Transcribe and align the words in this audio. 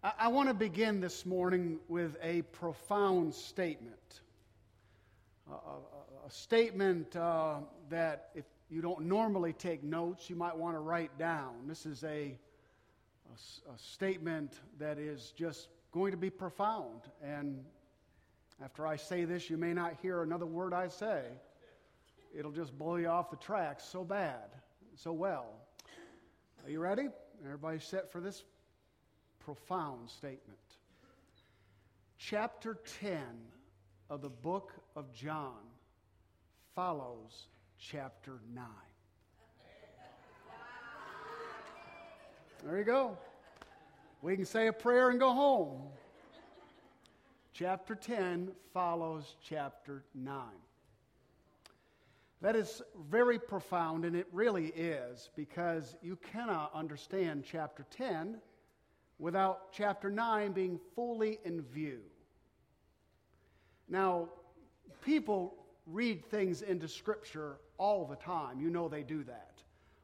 I, 0.00 0.28
want 0.28 0.48
to 0.48 0.54
begin 0.54 1.00
this 1.00 1.26
morning 1.26 1.80
with 1.88 2.16
a 2.22 2.42
profound 2.42 3.34
statement. 3.34 4.20
A, 5.50 5.54
a, 5.54 6.26
a 6.28 6.30
statement 6.30 7.16
uh, 7.16 7.56
that, 7.90 8.28
if 8.36 8.44
you 8.70 8.80
don't 8.80 9.06
normally 9.06 9.52
take 9.52 9.82
notes, 9.82 10.30
you 10.30 10.36
might 10.36 10.56
want 10.56 10.76
to 10.76 10.78
write 10.78 11.18
down. 11.18 11.66
This 11.66 11.84
is 11.84 12.04
a, 12.04 12.38
a 13.28 13.76
statement 13.76 14.60
that 14.78 14.98
is 14.98 15.32
just 15.36 15.66
going 15.90 16.12
to 16.12 16.16
be 16.16 16.30
profound. 16.30 17.00
And 17.20 17.64
after 18.62 18.86
I 18.86 18.94
say 18.94 19.24
this, 19.24 19.50
you 19.50 19.56
may 19.56 19.74
not 19.74 19.94
hear 20.00 20.22
another 20.22 20.46
word 20.46 20.72
I 20.72 20.86
say. 20.86 21.24
It'll 22.32 22.52
just 22.52 22.78
blow 22.78 22.96
you 22.96 23.08
off 23.08 23.32
the 23.32 23.36
tracks 23.36 23.82
so 23.82 24.04
bad, 24.04 24.46
so 24.94 25.12
well. 25.12 25.46
Are 26.64 26.70
you 26.70 26.78
ready? 26.78 27.08
Everybody 27.44 27.80
set 27.80 28.12
for 28.12 28.20
this 28.20 28.44
profound 29.48 30.10
statement. 30.10 30.58
Chapter 32.18 32.76
10 33.00 33.16
of 34.10 34.20
the 34.20 34.28
book 34.28 34.74
of 34.94 35.10
John 35.10 35.56
follows 36.74 37.46
chapter 37.78 38.40
9. 38.54 38.66
There 42.62 42.76
you 42.76 42.84
go. 42.84 43.16
We 44.20 44.36
can 44.36 44.44
say 44.44 44.66
a 44.66 44.72
prayer 44.74 45.08
and 45.08 45.18
go 45.18 45.32
home. 45.32 45.80
Chapter 47.54 47.94
10 47.94 48.50
follows 48.74 49.36
chapter 49.42 50.04
9. 50.14 50.42
That 52.42 52.54
is 52.54 52.82
very 53.08 53.38
profound, 53.38 54.04
and 54.04 54.14
it 54.14 54.26
really 54.30 54.66
is, 54.76 55.30
because 55.34 55.96
you 56.02 56.16
cannot 56.16 56.70
understand 56.74 57.44
chapter 57.50 57.86
10 57.96 58.42
without 59.18 59.72
chapter 59.72 60.10
9 60.10 60.52
being 60.52 60.78
fully 60.94 61.38
in 61.44 61.62
view. 61.62 62.00
Now, 63.88 64.28
people 65.04 65.54
read 65.86 66.24
things 66.26 66.62
into 66.62 66.86
Scripture 66.86 67.56
all 67.78 68.04
the 68.04 68.16
time. 68.16 68.60
You 68.60 68.70
know 68.70 68.88
they 68.88 69.02
do 69.02 69.24
that. 69.24 69.62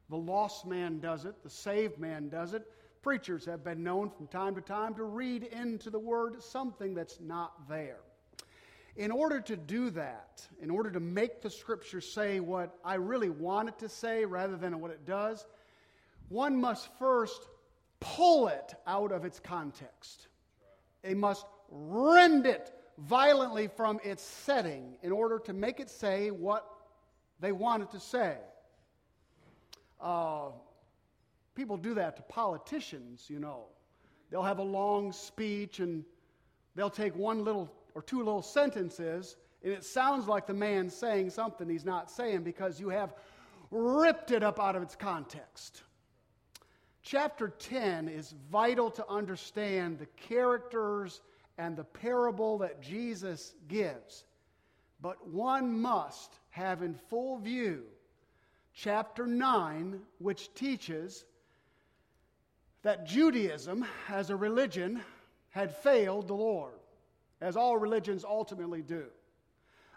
The 0.09 0.17
lost 0.17 0.65
man 0.65 0.99
does 0.99 1.25
it, 1.25 1.41
the 1.43 1.49
saved 1.49 1.97
man 1.99 2.29
does 2.29 2.53
it. 2.53 2.63
Preachers 3.01 3.45
have 3.45 3.63
been 3.63 3.83
known 3.83 4.09
from 4.09 4.27
time 4.27 4.55
to 4.55 4.61
time 4.61 4.95
to 4.95 5.03
read 5.03 5.43
into 5.43 5.89
the 5.89 5.99
Word 5.99 6.41
something 6.41 6.93
that's 6.93 7.19
not 7.19 7.67
there. 7.69 7.99
In 8.95 9.11
order 9.11 9.41
to 9.41 9.57
do 9.57 9.89
that, 9.91 10.47
in 10.61 10.69
order 10.69 10.89
to 10.89 10.99
make 10.99 11.41
the 11.41 11.49
Scripture 11.49 12.01
say 12.01 12.39
what 12.39 12.77
I 12.83 12.95
really 12.95 13.29
want 13.29 13.69
it 13.69 13.79
to 13.79 13.89
say 13.89 14.25
rather 14.25 14.57
than 14.57 14.79
what 14.79 14.91
it 14.91 15.05
does, 15.05 15.45
one 16.29 16.59
must 16.59 16.89
first 16.97 17.47
pull 18.05 18.47
it 18.47 18.75
out 18.85 19.11
of 19.11 19.25
its 19.25 19.39
context. 19.39 20.27
They 21.01 21.15
must 21.15 21.45
rend 21.69 22.45
it 22.45 22.71
violently 22.99 23.67
from 23.67 23.99
its 24.03 24.21
setting 24.23 24.97
in 25.01 25.11
order 25.11 25.39
to 25.39 25.53
make 25.53 25.79
it 25.79 25.89
say 25.89 26.29
what 26.29 26.65
they 27.39 27.51
want 27.51 27.83
it 27.83 27.91
to 27.91 27.99
say. 27.99 28.37
Uh, 29.99 30.49
people 31.55 31.77
do 31.77 31.95
that 31.95 32.15
to 32.17 32.21
politicians, 32.23 33.25
you 33.27 33.39
know. 33.39 33.65
They'll 34.29 34.43
have 34.43 34.59
a 34.59 34.63
long 34.63 35.11
speech 35.11 35.79
and 35.79 36.05
they'll 36.75 36.89
take 36.89 37.15
one 37.15 37.43
little 37.43 37.73
or 37.95 38.01
two 38.03 38.19
little 38.19 38.41
sentences 38.41 39.35
and 39.63 39.73
it 39.73 39.83
sounds 39.83 40.27
like 40.27 40.45
the 40.45 40.53
man 40.53 40.91
saying 40.91 41.31
something 41.31 41.67
he's 41.67 41.85
not 41.85 42.11
saying 42.11 42.43
because 42.43 42.79
you 42.79 42.89
have 42.89 43.15
ripped 43.71 44.29
it 44.29 44.43
up 44.43 44.59
out 44.59 44.75
of 44.75 44.83
its 44.83 44.95
context. 44.95 45.81
Chapter 47.05 47.49
10 47.49 48.09
is 48.09 48.33
vital 48.51 48.89
to 48.89 49.07
understand 49.07 49.99
the 49.99 50.07
characters 50.27 51.21
and 51.55 51.77
the 51.77 51.83
parable 51.83 52.57
that 52.57 52.81
Jesus 52.81 53.53
gives. 53.67 54.23
But 55.01 55.27
one 55.27 55.79
must 55.81 56.33
have 56.49 56.81
in 56.81 56.95
full 56.95 57.37
view 57.37 57.83
chapter 58.73 59.27
9, 59.27 59.99
which 60.17 60.51
teaches 60.55 61.25
that 62.81 63.05
Judaism 63.05 63.85
as 64.09 64.31
a 64.31 64.35
religion 64.35 64.99
had 65.51 65.75
failed 65.77 66.27
the 66.27 66.33
Lord, 66.33 66.73
as 67.39 67.55
all 67.55 67.77
religions 67.77 68.25
ultimately 68.25 68.81
do. 68.81 69.05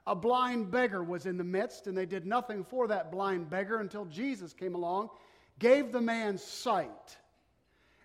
A 0.06 0.14
blind 0.14 0.70
beggar 0.70 1.02
was 1.02 1.24
in 1.24 1.38
the 1.38 1.44
midst, 1.44 1.86
and 1.86 1.96
they 1.96 2.06
did 2.06 2.26
nothing 2.26 2.64
for 2.64 2.86
that 2.88 3.10
blind 3.10 3.48
beggar 3.48 3.80
until 3.80 4.04
Jesus 4.04 4.52
came 4.52 4.74
along, 4.74 5.08
gave 5.58 5.92
the 5.92 6.00
man 6.00 6.38
sight. 6.38 7.16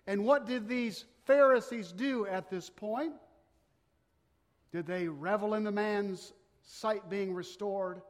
And 0.06 0.24
what 0.24 0.46
did 0.46 0.68
these 0.68 1.04
Pharisees 1.24 1.92
do 1.92 2.26
at 2.26 2.50
this 2.50 2.68
point? 2.68 3.14
Did 4.72 4.86
they 4.86 5.08
revel 5.08 5.54
in 5.54 5.64
the 5.64 5.72
man's 5.72 6.32
sight 6.62 7.08
being 7.08 7.32
restored? 7.32 8.02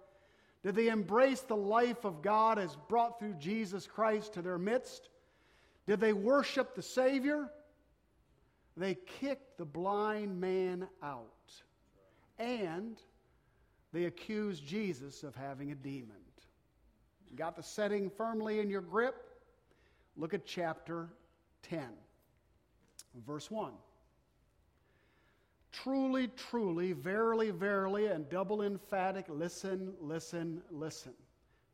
Did 0.62 0.74
they 0.74 0.88
embrace 0.88 1.42
the 1.42 1.56
life 1.56 2.04
of 2.04 2.22
God 2.22 2.58
as 2.58 2.74
brought 2.88 3.18
through 3.18 3.34
Jesus 3.34 3.86
Christ 3.86 4.34
to 4.34 4.42
their 4.42 4.58
midst? 4.58 5.10
Did 5.86 6.00
they 6.00 6.14
worship 6.14 6.74
the 6.74 6.82
Savior? 6.82 7.50
They 8.76 8.96
kicked 9.20 9.58
the 9.58 9.66
blind 9.66 10.40
man 10.40 10.88
out. 11.02 11.28
And 12.38 12.98
they 13.92 14.06
accused 14.06 14.66
Jesus 14.66 15.22
of 15.22 15.36
having 15.36 15.70
a 15.70 15.74
demon. 15.74 16.16
got 17.36 17.56
the 17.56 17.62
setting 17.62 18.10
firmly 18.10 18.58
in 18.58 18.70
your 18.70 18.80
grip? 18.80 19.33
Look 20.16 20.34
at 20.34 20.44
chapter 20.46 21.08
10, 21.62 21.82
verse 23.26 23.50
1. 23.50 23.72
Truly, 25.72 26.28
truly, 26.36 26.92
verily, 26.92 27.50
verily, 27.50 28.06
and 28.06 28.28
double 28.28 28.62
emphatic, 28.62 29.26
listen, 29.28 29.92
listen, 30.00 30.62
listen. 30.70 31.12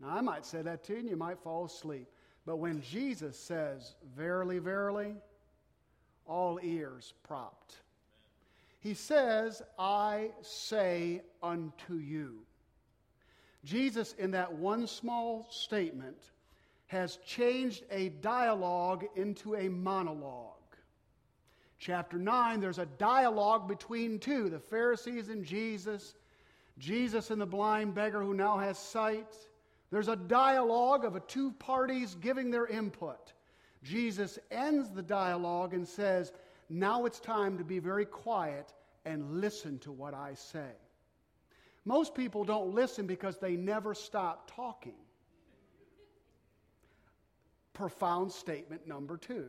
Now, 0.00 0.08
I 0.08 0.22
might 0.22 0.46
say 0.46 0.62
that 0.62 0.82
to 0.84 0.94
you, 0.94 1.00
and 1.00 1.08
you 1.08 1.16
might 1.16 1.38
fall 1.38 1.66
asleep. 1.66 2.08
But 2.46 2.56
when 2.56 2.80
Jesus 2.80 3.38
says, 3.38 3.94
verily, 4.16 4.58
verily, 4.58 5.14
all 6.26 6.58
ears 6.62 7.12
propped. 7.22 7.76
He 8.78 8.94
says, 8.94 9.60
I 9.78 10.30
say 10.40 11.20
unto 11.42 11.94
you. 11.94 12.38
Jesus, 13.64 14.14
in 14.14 14.30
that 14.30 14.50
one 14.50 14.86
small 14.86 15.46
statement, 15.50 16.16
has 16.90 17.18
changed 17.24 17.84
a 17.92 18.08
dialogue 18.08 19.04
into 19.14 19.54
a 19.54 19.68
monologue. 19.68 20.56
Chapter 21.78 22.18
9, 22.18 22.58
there's 22.58 22.80
a 22.80 22.86
dialogue 22.86 23.68
between 23.68 24.18
two 24.18 24.50
the 24.50 24.58
Pharisees 24.58 25.28
and 25.28 25.44
Jesus, 25.44 26.16
Jesus 26.78 27.30
and 27.30 27.40
the 27.40 27.46
blind 27.46 27.94
beggar 27.94 28.20
who 28.20 28.34
now 28.34 28.58
has 28.58 28.76
sight. 28.76 29.36
There's 29.92 30.08
a 30.08 30.16
dialogue 30.16 31.04
of 31.04 31.24
two 31.28 31.52
parties 31.52 32.16
giving 32.16 32.50
their 32.50 32.66
input. 32.66 33.34
Jesus 33.84 34.40
ends 34.50 34.90
the 34.90 35.00
dialogue 35.00 35.74
and 35.74 35.86
says, 35.86 36.32
Now 36.68 37.04
it's 37.04 37.20
time 37.20 37.56
to 37.58 37.64
be 37.64 37.78
very 37.78 38.04
quiet 38.04 38.74
and 39.04 39.40
listen 39.40 39.78
to 39.80 39.92
what 39.92 40.12
I 40.12 40.34
say. 40.34 40.72
Most 41.84 42.16
people 42.16 42.42
don't 42.42 42.74
listen 42.74 43.06
because 43.06 43.38
they 43.38 43.54
never 43.54 43.94
stop 43.94 44.50
talking. 44.56 44.96
Profound 47.72 48.32
statement 48.32 48.86
number 48.86 49.16
two. 49.16 49.47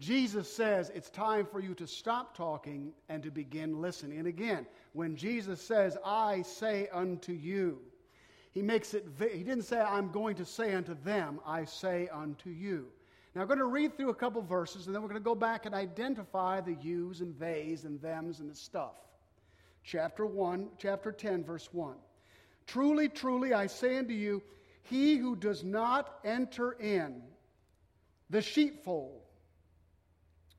Jesus 0.00 0.52
says 0.52 0.90
it's 0.94 1.10
time 1.10 1.46
for 1.46 1.60
you 1.60 1.74
to 1.74 1.86
stop 1.86 2.36
talking 2.36 2.92
and 3.08 3.22
to 3.22 3.30
begin 3.30 3.80
listening. 3.80 4.18
And 4.18 4.26
again, 4.26 4.66
when 4.94 5.14
Jesus 5.14 5.60
says, 5.60 5.96
I 6.04 6.42
say 6.42 6.88
unto 6.92 7.32
you, 7.32 7.78
he 8.50 8.62
makes 8.62 8.94
it, 8.94 9.06
he 9.18 9.44
didn't 9.44 9.62
say, 9.62 9.80
I'm 9.80 10.10
going 10.10 10.34
to 10.36 10.44
say 10.44 10.74
unto 10.74 10.94
them, 11.04 11.40
I 11.46 11.64
say 11.64 12.08
unto 12.12 12.50
you. 12.50 12.88
Now, 13.34 13.42
I'm 13.42 13.46
going 13.46 13.60
to 13.60 13.64
read 13.64 13.96
through 13.96 14.10
a 14.10 14.14
couple 14.14 14.42
verses, 14.42 14.86
and 14.86 14.94
then 14.94 15.02
we're 15.02 15.08
going 15.08 15.20
to 15.20 15.24
go 15.24 15.34
back 15.34 15.64
and 15.64 15.74
identify 15.74 16.60
the 16.60 16.76
yous 16.82 17.20
and 17.20 17.38
theys 17.38 17.84
and 17.84 18.02
thems 18.02 18.40
and 18.40 18.50
the 18.50 18.54
stuff. 18.54 18.96
Chapter 19.84 20.26
1, 20.26 20.68
chapter 20.78 21.12
10, 21.12 21.42
verse 21.44 21.68
1. 21.72 21.94
Truly, 22.66 23.08
truly, 23.08 23.54
I 23.54 23.66
say 23.68 23.96
unto 23.96 24.12
you, 24.12 24.42
he 24.82 25.16
who 25.16 25.36
does 25.36 25.62
not 25.64 26.18
enter 26.24 26.72
in 26.72 27.22
the 28.30 28.42
sheepfold, 28.42 29.22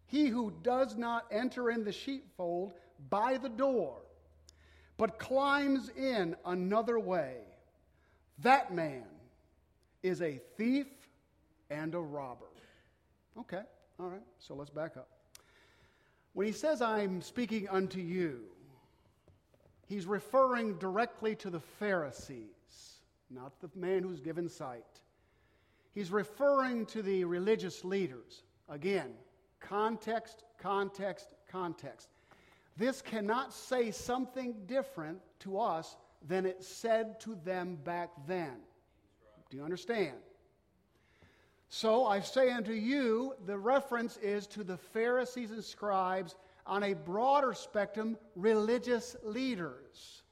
he 0.05 0.27
who 0.27 0.53
does 0.61 0.95
not 0.95 1.25
enter 1.31 1.69
in 1.69 1.83
the 1.83 1.91
sheepfold 1.91 2.73
by 3.09 3.37
the 3.37 3.49
door, 3.49 3.97
but 4.97 5.19
climbs 5.19 5.89
in 5.89 6.35
another 6.45 6.99
way, 6.99 7.37
that 8.39 8.73
man 8.73 9.03
is 10.03 10.21
a 10.21 10.39
thief 10.57 10.87
and 11.69 11.95
a 11.95 11.99
robber. 11.99 12.45
Okay, 13.39 13.63
all 13.99 14.07
right, 14.07 14.21
so 14.37 14.53
let's 14.53 14.69
back 14.69 14.95
up. 14.97 15.07
When 16.33 16.47
he 16.47 16.53
says, 16.53 16.81
I'm 16.81 17.21
speaking 17.21 17.67
unto 17.69 17.99
you, 17.99 18.41
he's 19.87 20.05
referring 20.05 20.77
directly 20.77 21.35
to 21.37 21.49
the 21.49 21.59
Pharisees, 21.59 22.52
not 23.29 23.59
the 23.61 23.69
man 23.75 24.03
who's 24.03 24.19
given 24.21 24.49
sight. 24.49 24.85
he's 25.93 26.11
referring 26.11 26.85
to 26.87 27.01
the 27.01 27.23
religious 27.23 27.83
leaders. 27.83 28.43
Again, 28.69 29.11
context, 29.59 30.43
context, 30.57 31.33
context. 31.47 32.09
This 32.77 33.01
cannot 33.01 33.53
say 33.53 33.91
something 33.91 34.55
different 34.65 35.19
to 35.39 35.59
us 35.59 35.95
than 36.27 36.45
it 36.45 36.63
said 36.63 37.19
to 37.21 37.35
them 37.43 37.77
back 37.83 38.09
then. 38.27 38.55
Do 39.49 39.57
you 39.57 39.63
understand? 39.63 40.17
So 41.69 42.05
I 42.05 42.19
say 42.19 42.51
unto 42.51 42.71
you, 42.71 43.33
the 43.45 43.57
reference 43.57 44.17
is 44.17 44.47
to 44.47 44.63
the 44.63 44.77
Pharisees 44.77 45.51
and 45.51 45.63
scribes 45.63 46.35
on 46.65 46.83
a 46.83 46.93
broader 46.93 47.53
spectrum, 47.53 48.17
religious 48.35 49.15
leaders, 49.23 50.23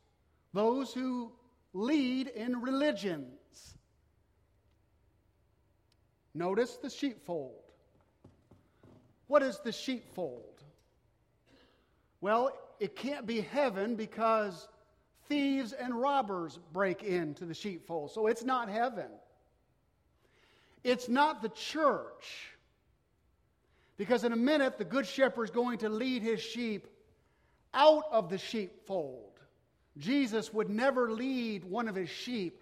those 0.53 0.93
who 0.93 1.31
lead 1.73 2.27
in 2.27 2.61
religions. 2.61 3.77
Notice 6.33 6.77
the 6.77 6.89
sheepfold. 6.89 7.61
What 9.27 9.43
is 9.43 9.59
the 9.63 9.71
sheepfold? 9.71 10.61
Well, 12.19 12.51
it 12.79 12.95
can't 12.95 13.25
be 13.25 13.41
heaven 13.41 13.95
because 13.95 14.67
thieves 15.27 15.71
and 15.73 15.99
robbers 15.99 16.59
break 16.73 17.03
into 17.03 17.45
the 17.45 17.53
sheepfold. 17.53 18.11
So 18.11 18.27
it's 18.27 18.43
not 18.43 18.69
heaven. 18.69 19.09
It's 20.83 21.07
not 21.07 21.41
the 21.41 21.49
church. 21.49 22.47
Because 23.97 24.23
in 24.23 24.33
a 24.33 24.37
minute, 24.37 24.77
the 24.77 24.85
good 24.85 25.05
shepherd 25.05 25.43
is 25.43 25.51
going 25.51 25.79
to 25.79 25.89
lead 25.89 26.23
his 26.23 26.41
sheep 26.41 26.87
out 27.73 28.03
of 28.11 28.29
the 28.29 28.37
sheepfold. 28.37 29.30
Jesus 29.97 30.53
would 30.53 30.69
never 30.69 31.11
lead 31.11 31.65
one 31.65 31.87
of 31.87 31.95
his 31.95 32.09
sheep 32.09 32.61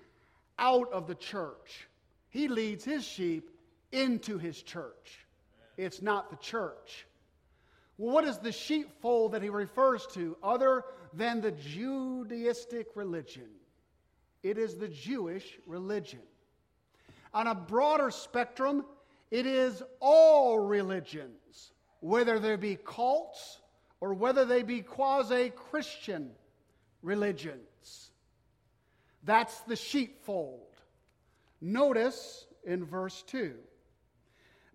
out 0.58 0.92
of 0.92 1.08
the 1.08 1.16
church. 1.16 1.88
He 2.30 2.48
leads 2.48 2.84
his 2.84 3.06
sheep 3.06 3.50
into 3.92 4.38
his 4.38 4.62
church. 4.62 5.26
It's 5.78 6.02
not 6.02 6.30
the 6.30 6.38
church. 6.38 7.06
Well, 7.98 8.14
what 8.14 8.24
is 8.24 8.38
the 8.38 8.52
sheepfold 8.52 9.34
that 9.34 9.42
he 9.42 9.50
refers 9.50 10.06
to 10.14 10.38
other 10.44 10.84
than 11.14 11.42
the 11.42 11.52
Judaistic 11.52 12.86
religion? 12.96 13.50
It 14.44 14.58
is 14.58 14.76
the 14.76 14.88
Jewish 14.88 15.58
religion. 15.66 16.22
On 17.34 17.48
a 17.48 17.56
broader 17.56 18.10
spectrum, 18.10 18.86
it 19.31 19.46
is 19.46 19.84
all 20.00 20.60
religions, 20.60 21.74
whether 22.00 22.40
they 22.40 22.56
be 22.56 22.78
cults 22.84 23.60
or 24.02 24.14
whether 24.14 24.46
they 24.46 24.64
be 24.64 24.81
quasi 24.81 25.50
Christian 25.50 26.31
religions. 27.01 28.12
That's 29.24 29.60
the 29.62 29.75
sheepfold. 29.75 30.68
Notice 31.62 32.46
in 32.66 32.86
verse 32.86 33.24
2 33.28 33.56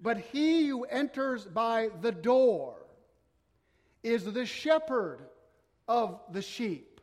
But 0.00 0.18
he 0.18 0.66
who 0.66 0.84
enters 0.84 1.44
by 1.44 1.88
the 2.00 2.12
door, 2.12 2.84
is 4.04 4.24
the 4.24 4.46
shepherd 4.46 5.20
of 5.88 6.20
the 6.30 6.42
sheep. 6.42 7.00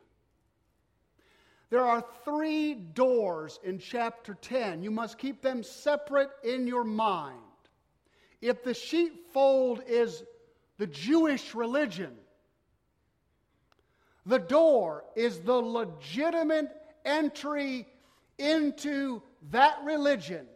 There 1.68 1.84
are 1.84 2.04
three 2.24 2.74
doors 2.74 3.58
in 3.64 3.78
chapter 3.78 4.34
10. 4.34 4.82
You 4.82 4.90
must 4.90 5.18
keep 5.18 5.42
them 5.42 5.62
separate 5.62 6.30
in 6.44 6.66
your 6.66 6.84
mind. 6.84 7.38
If 8.40 8.62
the 8.62 8.74
sheepfold 8.74 9.82
is 9.86 10.22
the 10.78 10.86
Jewish 10.86 11.54
religion, 11.54 12.14
the 14.26 14.38
door 14.38 15.04
is 15.16 15.40
the 15.40 15.54
legitimate 15.54 16.70
entry 17.04 17.86
into 18.38 19.22
that 19.50 19.78
religion. 19.84 20.46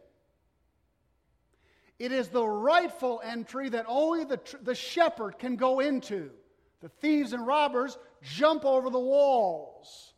It 1.98 2.12
is 2.12 2.28
the 2.28 2.46
rightful 2.46 3.20
entry 3.24 3.70
that 3.70 3.86
only 3.88 4.24
the, 4.24 4.40
the 4.62 4.74
shepherd 4.74 5.38
can 5.38 5.56
go 5.56 5.80
into. 5.80 6.30
The 6.80 6.88
thieves 6.88 7.32
and 7.32 7.46
robbers 7.46 7.96
jump 8.22 8.64
over 8.64 8.90
the 8.90 9.00
walls. 9.00 10.12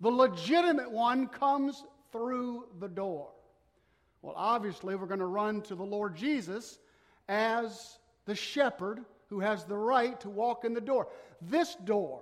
The 0.00 0.10
legitimate 0.10 0.90
one 0.90 1.28
comes 1.28 1.84
through 2.10 2.66
the 2.80 2.88
door. 2.88 3.28
Well, 4.22 4.34
obviously, 4.36 4.96
we're 4.96 5.06
going 5.06 5.20
to 5.20 5.26
run 5.26 5.62
to 5.62 5.74
the 5.74 5.84
Lord 5.84 6.16
Jesus 6.16 6.78
as 7.28 7.98
the 8.24 8.34
shepherd 8.34 9.00
who 9.30 9.40
has 9.40 9.64
the 9.64 9.76
right 9.76 10.20
to 10.20 10.28
walk 10.28 10.64
in 10.64 10.74
the 10.74 10.80
door. 10.80 11.08
This 11.40 11.76
door 11.76 12.20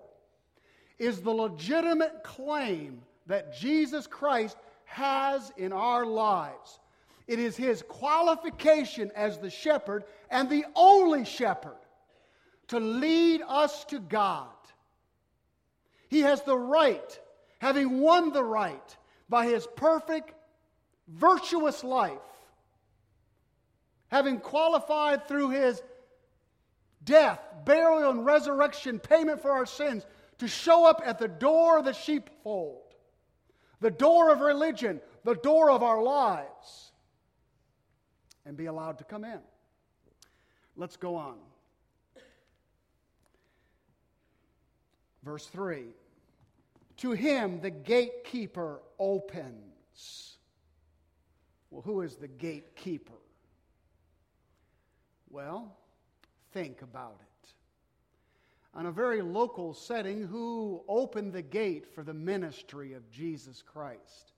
is 0.98 1.22
the 1.22 1.30
legitimate 1.32 2.22
claim 2.22 3.02
that 3.26 3.56
Jesus 3.58 4.06
Christ 4.06 4.56
has 4.84 5.52
in 5.56 5.72
our 5.72 6.04
lives. 6.06 6.78
It 7.26 7.38
is 7.38 7.56
his 7.56 7.82
qualification 7.82 9.10
as 9.16 9.38
the 9.38 9.50
shepherd 9.50 10.04
and 10.30 10.48
the 10.48 10.64
only 10.74 11.24
shepherd 11.24 11.76
to 12.68 12.78
lead 12.78 13.42
us 13.46 13.84
to 13.86 13.98
God. 13.98 14.48
He 16.08 16.20
has 16.20 16.42
the 16.42 16.56
right, 16.56 17.20
having 17.58 18.00
won 18.00 18.32
the 18.32 18.44
right 18.44 18.96
by 19.28 19.46
his 19.46 19.66
perfect, 19.76 20.32
virtuous 21.06 21.84
life, 21.84 22.12
having 24.08 24.40
qualified 24.40 25.28
through 25.28 25.50
his 25.50 25.82
death, 27.04 27.40
burial, 27.64 28.10
and 28.10 28.24
resurrection, 28.24 28.98
payment 28.98 29.40
for 29.42 29.50
our 29.50 29.66
sins, 29.66 30.04
to 30.38 30.48
show 30.48 30.86
up 30.86 31.02
at 31.04 31.18
the 31.18 31.28
door 31.28 31.78
of 31.78 31.84
the 31.84 31.92
sheepfold, 31.92 32.94
the 33.80 33.90
door 33.90 34.30
of 34.30 34.40
religion, 34.40 35.00
the 35.24 35.34
door 35.34 35.70
of 35.70 35.82
our 35.82 36.02
lives 36.02 36.88
and 38.48 38.56
be 38.56 38.64
allowed 38.64 38.96
to 38.96 39.04
come 39.04 39.24
in. 39.24 39.40
Let's 40.74 40.96
go 40.96 41.16
on. 41.16 41.36
Verse 45.22 45.46
3 45.46 45.84
To 46.98 47.12
him 47.12 47.60
the 47.60 47.70
gatekeeper 47.70 48.80
opens. 48.98 50.38
Well, 51.70 51.82
who 51.82 52.00
is 52.00 52.16
the 52.16 52.28
gatekeeper? 52.28 53.12
Well, 55.28 55.76
think 56.58 56.82
about 56.82 57.20
it. 57.20 57.50
On 58.74 58.86
a 58.86 58.92
very 58.92 59.22
local 59.22 59.72
setting, 59.72 60.26
who 60.26 60.82
opened 60.88 61.32
the 61.32 61.42
gate 61.42 61.86
for 61.94 62.02
the 62.02 62.14
ministry 62.14 62.94
of 62.94 63.08
Jesus 63.10 63.62
Christ? 63.62 64.32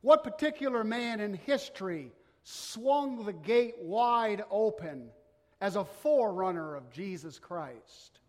What 0.00 0.22
particular 0.22 0.84
man 0.84 1.20
in 1.20 1.34
history 1.34 2.12
swung 2.44 3.24
the 3.24 3.32
gate 3.32 3.74
wide 3.80 4.44
open 4.50 5.10
as 5.60 5.74
a 5.74 5.84
forerunner 5.84 6.76
of 6.76 6.90
Jesus 6.90 7.38
Christ. 7.38 8.20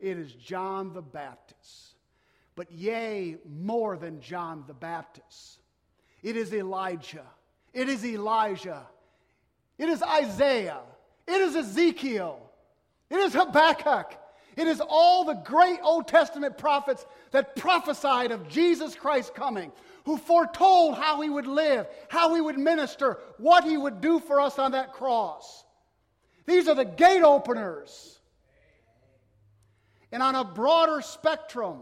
It 0.00 0.16
is 0.16 0.32
John 0.32 0.94
the 0.94 1.02
Baptist. 1.02 1.94
But 2.54 2.72
yea, 2.72 3.36
more 3.46 3.98
than 3.98 4.20
John 4.20 4.64
the 4.66 4.74
Baptist. 4.74 5.60
It 6.22 6.36
is 6.36 6.54
Elijah. 6.54 7.26
It 7.74 7.88
is 7.88 8.04
Elijah. 8.04 8.86
It 9.76 9.90
is 9.90 10.02
Isaiah. 10.02 10.80
It 11.26 11.40
is 11.40 11.54
Ezekiel. 11.54 12.45
It 13.10 13.16
is 13.16 13.32
Habakkuk. 13.34 14.12
It 14.56 14.66
is 14.66 14.80
all 14.80 15.24
the 15.24 15.34
great 15.34 15.80
Old 15.82 16.08
Testament 16.08 16.56
prophets 16.56 17.04
that 17.30 17.56
prophesied 17.56 18.30
of 18.30 18.48
Jesus 18.48 18.94
Christ 18.94 19.34
coming, 19.34 19.70
who 20.04 20.16
foretold 20.16 20.96
how 20.96 21.20
he 21.20 21.28
would 21.28 21.46
live, 21.46 21.86
how 22.08 22.34
he 22.34 22.40
would 22.40 22.58
minister, 22.58 23.18
what 23.36 23.64
he 23.64 23.76
would 23.76 24.00
do 24.00 24.18
for 24.18 24.40
us 24.40 24.58
on 24.58 24.72
that 24.72 24.94
cross. 24.94 25.64
These 26.46 26.68
are 26.68 26.74
the 26.74 26.84
gate 26.84 27.22
openers. 27.22 28.18
And 30.10 30.22
on 30.22 30.34
a 30.34 30.44
broader 30.44 31.02
spectrum, 31.02 31.80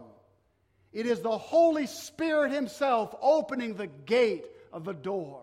it 0.91 1.05
is 1.05 1.21
the 1.21 1.37
Holy 1.37 1.87
Spirit 1.87 2.51
Himself 2.51 3.15
opening 3.21 3.75
the 3.75 3.87
gate 3.87 4.45
of 4.73 4.83
the 4.83 4.93
door. 4.93 5.41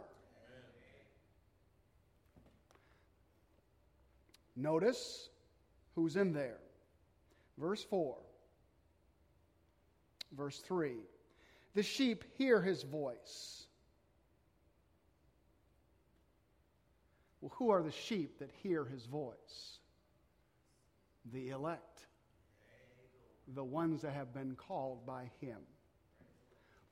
Notice 4.54 5.30
who's 5.94 6.16
in 6.16 6.32
there. 6.32 6.58
Verse 7.58 7.82
4. 7.84 8.16
Verse 10.36 10.58
3. 10.58 10.94
The 11.74 11.82
sheep 11.82 12.24
hear 12.36 12.60
his 12.60 12.82
voice. 12.82 13.66
Well, 17.40 17.52
who 17.56 17.70
are 17.70 17.82
the 17.82 17.92
sheep 17.92 18.38
that 18.38 18.50
hear 18.62 18.84
his 18.84 19.04
voice? 19.06 19.78
The 21.32 21.50
elect. 21.50 22.00
The 23.54 23.64
ones 23.64 24.02
that 24.02 24.12
have 24.12 24.32
been 24.32 24.54
called 24.54 25.04
by 25.06 25.30
him. 25.40 25.58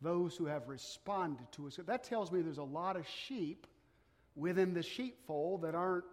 Those 0.03 0.35
who 0.35 0.47
have 0.47 0.69
responded 0.69 1.47
to 1.53 1.67
us. 1.67 1.79
That 1.87 2.05
tells 2.05 2.33
me 2.33 2.43
there's 2.43 2.59
a 2.59 2.63
lot 2.63 2.97
of 2.97 3.07
sheep 3.27 3.67
within 4.35 4.75
the 4.75 4.83
sheepfold 4.83 5.63
that 5.63 5.75
aren't 5.75 6.05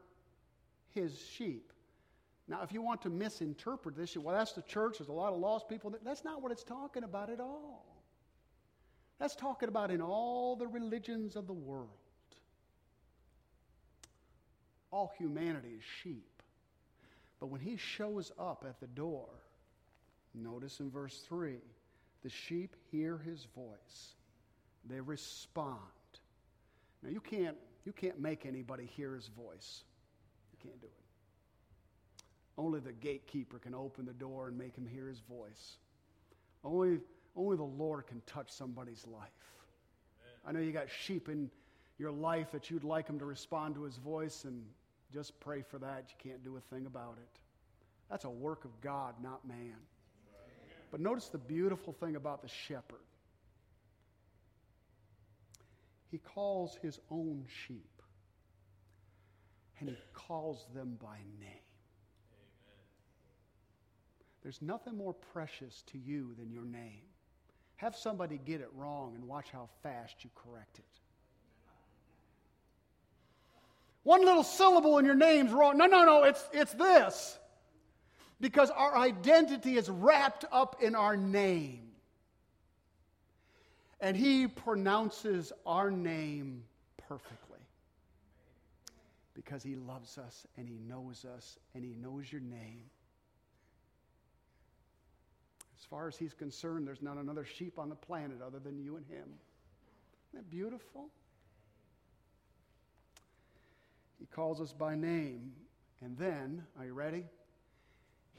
his 0.93 1.17
sheep. 1.37 1.71
Now, 2.47 2.61
if 2.63 2.71
you 2.71 2.81
want 2.81 3.01
to 3.01 3.09
misinterpret 3.09 3.95
this, 3.95 4.15
well, 4.15 4.35
that's 4.35 4.53
the 4.53 4.61
church, 4.61 4.99
there's 4.99 5.09
a 5.09 5.13
lot 5.13 5.33
of 5.33 5.39
lost 5.39 5.67
people. 5.67 5.93
That's 6.03 6.23
not 6.23 6.41
what 6.41 6.51
it's 6.51 6.63
talking 6.63 7.03
about 7.03 7.29
at 7.29 7.41
all. 7.41 7.85
That's 9.19 9.35
talking 9.35 9.67
about 9.67 9.91
in 9.91 10.01
all 10.01 10.55
the 10.55 10.67
religions 10.67 11.35
of 11.35 11.47
the 11.47 11.53
world. 11.53 11.89
All 14.91 15.11
humanity 15.17 15.73
is 15.77 15.83
sheep. 16.01 16.41
But 17.39 17.47
when 17.47 17.59
he 17.59 17.75
shows 17.75 18.31
up 18.39 18.63
at 18.67 18.79
the 18.79 18.87
door, 18.87 19.27
notice 20.33 20.79
in 20.79 20.89
verse 20.89 21.23
3 21.27 21.57
the 22.23 22.29
sheep 22.29 22.75
hear 22.91 23.17
his 23.17 23.45
voice, 23.55 24.15
they 24.89 24.99
respond. 25.01 25.77
Now, 27.03 27.09
you 27.09 27.19
can't, 27.19 27.57
you 27.85 27.91
can't 27.91 28.19
make 28.19 28.45
anybody 28.45 28.85
hear 28.85 29.13
his 29.13 29.27
voice, 29.27 29.83
you 30.51 30.69
can't 30.69 30.79
do 30.81 30.87
it. 30.87 31.06
Only 32.57 32.79
the 32.79 32.91
gatekeeper 32.91 33.59
can 33.59 33.75
open 33.75 34.05
the 34.05 34.13
door 34.13 34.47
and 34.47 34.57
make 34.57 34.75
him 34.75 34.87
hear 34.87 35.07
his 35.07 35.19
voice. 35.19 35.77
Only, 36.63 36.99
only 37.35 37.55
the 37.55 37.63
Lord 37.63 38.07
can 38.07 38.21
touch 38.25 38.51
somebody's 38.51 39.05
life. 39.05 39.29
I 40.45 40.51
know 40.51 40.59
you 40.59 40.71
got 40.71 40.87
sheep 40.89 41.29
in 41.29 41.51
your 41.99 42.11
life 42.11 42.51
that 42.51 42.69
you'd 42.69 42.83
like 42.83 43.07
them 43.07 43.19
to 43.19 43.25
respond 43.25 43.75
to 43.75 43.83
his 43.83 43.97
voice, 43.97 44.43
and 44.43 44.63
just 45.13 45.39
pray 45.39 45.61
for 45.61 45.77
that. 45.79 46.05
You 46.09 46.31
can't 46.31 46.43
do 46.43 46.57
a 46.57 46.61
thing 46.73 46.85
about 46.85 47.17
it. 47.21 47.39
That's 48.09 48.25
a 48.25 48.29
work 48.29 48.65
of 48.65 48.81
God, 48.81 49.15
not 49.21 49.47
man. 49.47 49.75
But 50.89 51.01
notice 51.01 51.27
the 51.27 51.37
beautiful 51.37 51.93
thing 51.93 52.15
about 52.15 52.41
the 52.41 52.47
shepherd. 52.47 52.99
He 56.09 56.17
calls 56.17 56.77
his 56.81 56.99
own 57.11 57.45
sheep, 57.67 58.01
and 59.79 59.89
he 59.89 59.97
calls 60.13 60.65
them 60.73 60.97
by 61.01 61.17
name. 61.39 61.66
There's 64.47 64.61
nothing 64.61 64.95
more 64.95 65.13
precious 65.13 65.83
to 65.87 65.97
you 65.97 66.33
than 66.39 66.53
your 66.53 66.63
name. 66.63 67.01
Have 67.75 67.97
somebody 67.97 68.39
get 68.45 68.61
it 68.61 68.69
wrong 68.77 69.11
and 69.13 69.27
watch 69.27 69.49
how 69.51 69.67
fast 69.83 70.23
you 70.23 70.29
correct 70.35 70.79
it. 70.79 70.85
One 74.03 74.23
little 74.23 74.45
syllable 74.45 74.99
in 74.99 75.05
your 75.05 75.15
name's 75.15 75.51
wrong. 75.51 75.77
No, 75.77 75.85
no, 75.85 76.05
no, 76.05 76.23
it's, 76.23 76.41
it's 76.53 76.71
this. 76.75 77.37
Because 78.39 78.69
our 78.69 78.95
identity 78.95 79.75
is 79.75 79.89
wrapped 79.89 80.45
up 80.49 80.81
in 80.81 80.95
our 80.95 81.17
name. 81.17 81.89
And 83.99 84.15
He 84.15 84.47
pronounces 84.47 85.51
our 85.65 85.91
name 85.91 86.63
perfectly. 87.09 87.59
Because 89.33 89.61
He 89.61 89.75
loves 89.75 90.17
us 90.17 90.47
and 90.55 90.69
He 90.69 90.79
knows 90.87 91.25
us 91.25 91.59
and 91.75 91.83
He 91.83 91.95
knows 91.95 92.31
your 92.31 92.39
name. 92.39 92.85
As 95.79 95.85
far 95.85 96.07
as 96.07 96.17
He's 96.17 96.33
concerned, 96.33 96.87
there's 96.87 97.01
not 97.01 97.17
another 97.17 97.45
sheep 97.45 97.77
on 97.77 97.89
the 97.89 97.95
planet 97.95 98.41
other 98.45 98.59
than 98.59 98.79
you 98.79 98.95
and 98.95 99.05
Him. 99.05 99.27
Isn't 100.29 100.33
that 100.33 100.49
beautiful? 100.49 101.09
He 104.19 104.25
calls 104.25 104.59
us 104.59 104.73
by 104.73 104.95
name. 104.95 105.53
And 106.01 106.17
then, 106.17 106.63
are 106.77 106.85
you 106.85 106.93
ready? 106.93 107.25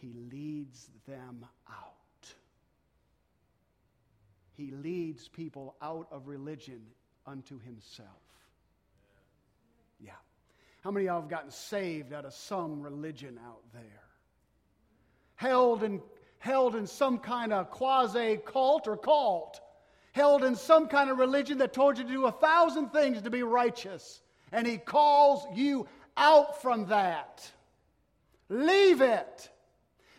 He 0.00 0.12
leads 0.30 0.90
them 1.06 1.44
out. 1.68 1.94
He 4.56 4.70
leads 4.70 5.28
people 5.28 5.76
out 5.80 6.08
of 6.10 6.26
religion 6.26 6.80
unto 7.26 7.60
himself. 7.60 8.08
Yeah. 10.00 10.12
How 10.82 10.90
many 10.90 11.06
of 11.06 11.12
y'all 11.12 11.20
have 11.20 11.30
gotten 11.30 11.50
saved 11.50 12.12
out 12.12 12.24
of 12.24 12.34
some 12.34 12.82
religion 12.82 13.38
out 13.44 13.62
there? 13.72 14.02
Held 15.36 15.84
in, 15.84 16.00
held 16.38 16.76
in 16.76 16.86
some 16.86 17.18
kind 17.18 17.52
of 17.52 17.70
quasi 17.70 18.38
cult 18.44 18.86
or 18.86 18.96
cult. 18.96 19.60
Held 20.12 20.42
in 20.44 20.56
some 20.56 20.88
kind 20.88 21.10
of 21.10 21.18
religion 21.18 21.58
that 21.58 21.72
told 21.72 21.98
you 21.98 22.04
to 22.04 22.10
do 22.10 22.26
a 22.26 22.32
thousand 22.32 22.90
things 22.90 23.22
to 23.22 23.30
be 23.30 23.42
righteous 23.42 24.22
and 24.52 24.66
He 24.66 24.78
calls 24.78 25.46
you 25.54 25.86
out 26.16 26.60
from 26.60 26.86
that. 26.86 27.50
Leave 28.48 29.00
it. 29.00 29.50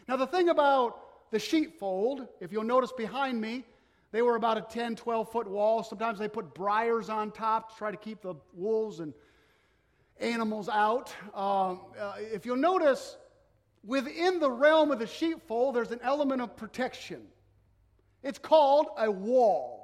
Now, 0.07 0.17
the 0.17 0.27
thing 0.27 0.49
about 0.49 1.31
the 1.31 1.39
sheepfold, 1.39 2.27
if 2.39 2.51
you'll 2.51 2.63
notice 2.63 2.91
behind 2.91 3.39
me, 3.39 3.65
they 4.11 4.21
were 4.21 4.35
about 4.35 4.57
a 4.57 4.61
10, 4.61 4.95
12 4.95 5.31
foot 5.31 5.47
wall. 5.47 5.83
Sometimes 5.83 6.17
they 6.17 6.27
put 6.27 6.53
briars 6.53 7.09
on 7.09 7.31
top 7.31 7.71
to 7.71 7.77
try 7.77 7.91
to 7.91 7.97
keep 7.97 8.21
the 8.21 8.35
wolves 8.53 8.99
and 8.99 9.13
animals 10.19 10.67
out. 10.67 11.13
Um, 11.35 11.81
uh, 11.99 12.13
if 12.17 12.45
you'll 12.45 12.57
notice, 12.57 13.17
within 13.83 14.39
the 14.39 14.51
realm 14.51 14.91
of 14.91 14.99
the 14.99 15.07
sheepfold, 15.07 15.75
there's 15.75 15.91
an 15.91 16.01
element 16.03 16.41
of 16.41 16.55
protection. 16.55 17.21
It's 18.23 18.39
called 18.39 18.87
a 18.97 19.09
wall 19.09 19.79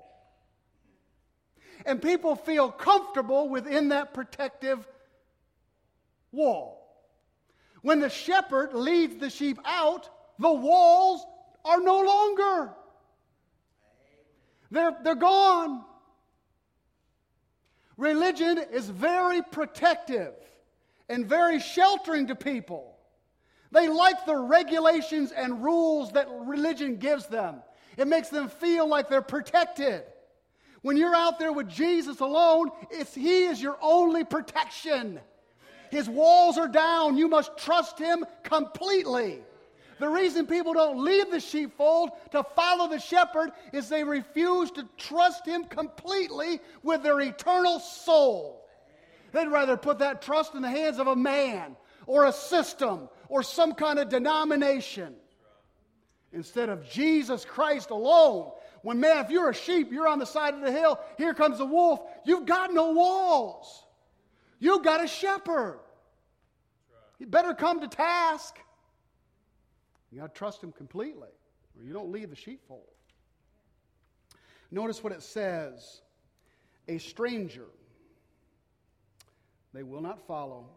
and 1.85 2.01
people 2.01 2.35
feel 2.35 2.71
comfortable 2.71 3.49
within 3.49 3.89
that 3.89 4.13
protective 4.13 4.87
wall. 6.31 6.81
When 7.81 7.99
the 7.99 8.09
shepherd 8.09 8.73
leads 8.73 9.17
the 9.17 9.29
sheep 9.29 9.59
out, 9.63 10.09
the 10.39 10.51
walls 10.51 11.25
are 11.63 11.79
no 11.79 12.01
longer. 12.01 12.73
They're, 14.71 14.97
they're 15.03 15.15
gone. 15.15 15.83
Religion 17.97 18.57
is 18.71 18.89
very 18.89 19.41
protective 19.41 20.33
and 21.07 21.27
very 21.27 21.59
sheltering 21.59 22.27
to 22.27 22.35
people. 22.35 22.94
They 23.71 23.87
like 23.87 24.25
the 24.25 24.35
regulations 24.35 25.31
and 25.31 25.63
rules 25.63 26.11
that 26.13 26.27
religion 26.45 26.97
gives 26.97 27.27
them. 27.27 27.57
It 27.97 28.07
makes 28.07 28.29
them 28.29 28.49
feel 28.49 28.87
like 28.87 29.09
they're 29.09 29.21
protected. 29.21 30.03
When 30.81 30.97
you're 30.97 31.15
out 31.15 31.39
there 31.39 31.51
with 31.51 31.67
Jesus 31.67 32.19
alone, 32.19 32.69
it's, 32.91 33.13
He 33.13 33.45
is 33.45 33.61
your 33.61 33.77
only 33.81 34.23
protection. 34.23 35.19
His 35.89 36.07
walls 36.07 36.57
are 36.57 36.67
down. 36.67 37.17
You 37.17 37.27
must 37.27 37.57
trust 37.57 37.97
Him 37.97 38.25
completely. 38.43 39.41
The 39.97 40.09
reason 40.09 40.45
people 40.45 40.73
don't 40.73 41.03
leave 41.03 41.31
the 41.31 41.39
sheepfold 41.39 42.11
to 42.31 42.43
follow 42.55 42.89
the 42.89 42.99
shepherd 42.99 43.51
is 43.71 43.87
they 43.87 44.03
refuse 44.03 44.71
to 44.71 44.87
trust 44.97 45.45
him 45.45 45.63
completely 45.63 46.59
with 46.83 47.01
their 47.01 47.21
eternal 47.21 47.79
soul. 47.79 48.67
They'd 49.31 49.47
rather 49.47 49.77
put 49.77 49.99
that 49.99 50.21
trust 50.21 50.53
in 50.53 50.61
the 50.61 50.69
hands 50.69 50.99
of 50.99 51.07
a 51.07 51.15
man 51.15 51.77
or 52.07 52.25
a 52.25 52.33
system 52.33 53.07
or 53.29 53.43
some 53.43 53.73
kind 53.73 53.99
of 53.99 54.09
denomination 54.09 55.15
instead 56.31 56.69
of 56.69 56.89
Jesus 56.89 57.45
Christ 57.45 57.89
alone 57.89 58.51
when, 58.85 58.99
man, 58.99 59.25
if 59.25 59.31
you're 59.31 59.49
a 59.49 59.53
sheep, 59.55 59.91
you're 59.91 60.07
on 60.07 60.19
the 60.19 60.27
side 60.27 60.53
of 60.53 60.61
the 60.61 60.71
hill, 60.71 60.99
here 61.17 61.33
comes 61.33 61.57
the 61.57 61.65
wolf, 61.65 62.01
you've 62.23 62.45
got 62.45 62.71
no 62.71 62.91
walls. 62.91 63.83
You've 64.59 64.83
got 64.83 65.03
a 65.03 65.07
shepherd. 65.07 65.79
You 67.17 67.25
better 67.25 67.55
come 67.55 67.79
to 67.81 67.87
task. 67.87 68.59
You 70.11 70.19
got 70.19 70.35
to 70.35 70.37
trust 70.37 70.63
him 70.63 70.71
completely, 70.71 71.29
or 71.75 71.83
you 71.83 71.93
don't 71.93 72.11
leave 72.11 72.29
the 72.29 72.35
sheepfold. 72.35 72.83
Notice 74.69 75.03
what 75.03 75.13
it 75.13 75.23
says 75.23 76.01
a 76.87 76.99
stranger 76.99 77.65
they 79.73 79.81
will 79.81 80.01
not 80.01 80.25
follow. 80.27 80.67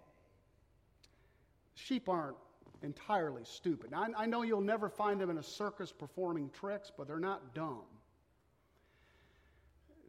Sheep 1.79 2.09
aren't 2.09 2.37
entirely 2.83 3.43
stupid. 3.45 3.91
Now, 3.91 4.03
I, 4.03 4.25
I 4.25 4.27
know 4.27 4.43
you'll 4.43 4.61
never 4.61 4.89
find 4.89 5.21
them 5.21 5.31
in 5.31 5.39
a 5.39 5.43
circus 5.43 5.93
performing 5.93 6.51
tricks, 6.51 6.91
but 6.97 7.07
they're 7.07 7.21
not 7.21 7.55
dumb. 7.55 7.85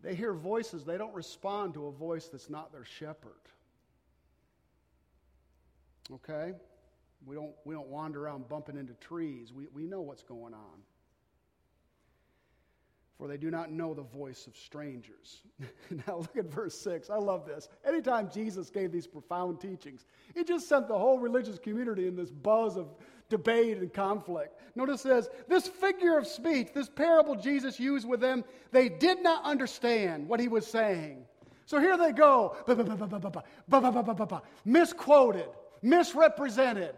They 0.01 0.15
hear 0.15 0.33
voices, 0.33 0.85
they 0.85 0.97
don't 0.97 1.13
respond 1.13 1.73
to 1.73 1.87
a 1.87 1.91
voice 1.91 2.27
that's 2.27 2.49
not 2.49 2.71
their 2.71 2.85
shepherd. 2.85 3.33
Okay? 6.11 6.53
We 7.25 7.35
don't, 7.35 7.53
we 7.65 7.75
don't 7.75 7.89
wander 7.89 8.23
around 8.25 8.47
bumping 8.47 8.77
into 8.77 8.93
trees. 8.93 9.51
We, 9.53 9.67
we 9.73 9.85
know 9.85 10.01
what's 10.01 10.23
going 10.23 10.53
on. 10.53 10.79
For 13.19 13.27
they 13.27 13.35
do 13.35 13.51
not 13.51 13.69
know 13.69 13.93
the 13.93 14.03
voice 14.03 14.47
of 14.47 14.55
strangers. 14.55 15.41
now 16.07 16.19
look 16.19 16.37
at 16.37 16.45
verse 16.45 16.79
6. 16.79 17.09
I 17.09 17.17
love 17.17 17.45
this. 17.45 17.67
Anytime 17.85 18.29
Jesus 18.33 18.69
gave 18.69 18.93
these 18.93 19.07
profound 19.07 19.59
teachings, 19.59 20.05
he 20.33 20.45
just 20.45 20.69
sent 20.69 20.87
the 20.87 20.97
whole 20.97 21.19
religious 21.19 21.59
community 21.59 22.07
in 22.07 22.15
this 22.15 22.31
buzz 22.31 22.77
of 22.77 22.87
debate 23.27 23.77
and 23.77 23.93
conflict. 23.93 24.57
Notice 24.73 25.01
says, 25.01 25.29
this 25.49 25.67
figure 25.67 26.17
of 26.17 26.27
speech, 26.27 26.69
this 26.73 26.87
parable 26.87 27.35
Jesus 27.35 27.77
used 27.77 28.07
with 28.07 28.21
them, 28.21 28.45
they 28.71 28.87
did 28.87 29.21
not 29.21 29.43
understand 29.43 30.29
what 30.29 30.39
he 30.39 30.47
was 30.47 30.65
saying. 30.65 31.25
So 31.65 31.77
here 31.77 31.97
they 31.97 32.13
go, 32.13 32.55
misquoted, 34.63 35.49
misrepresented. 35.81 36.95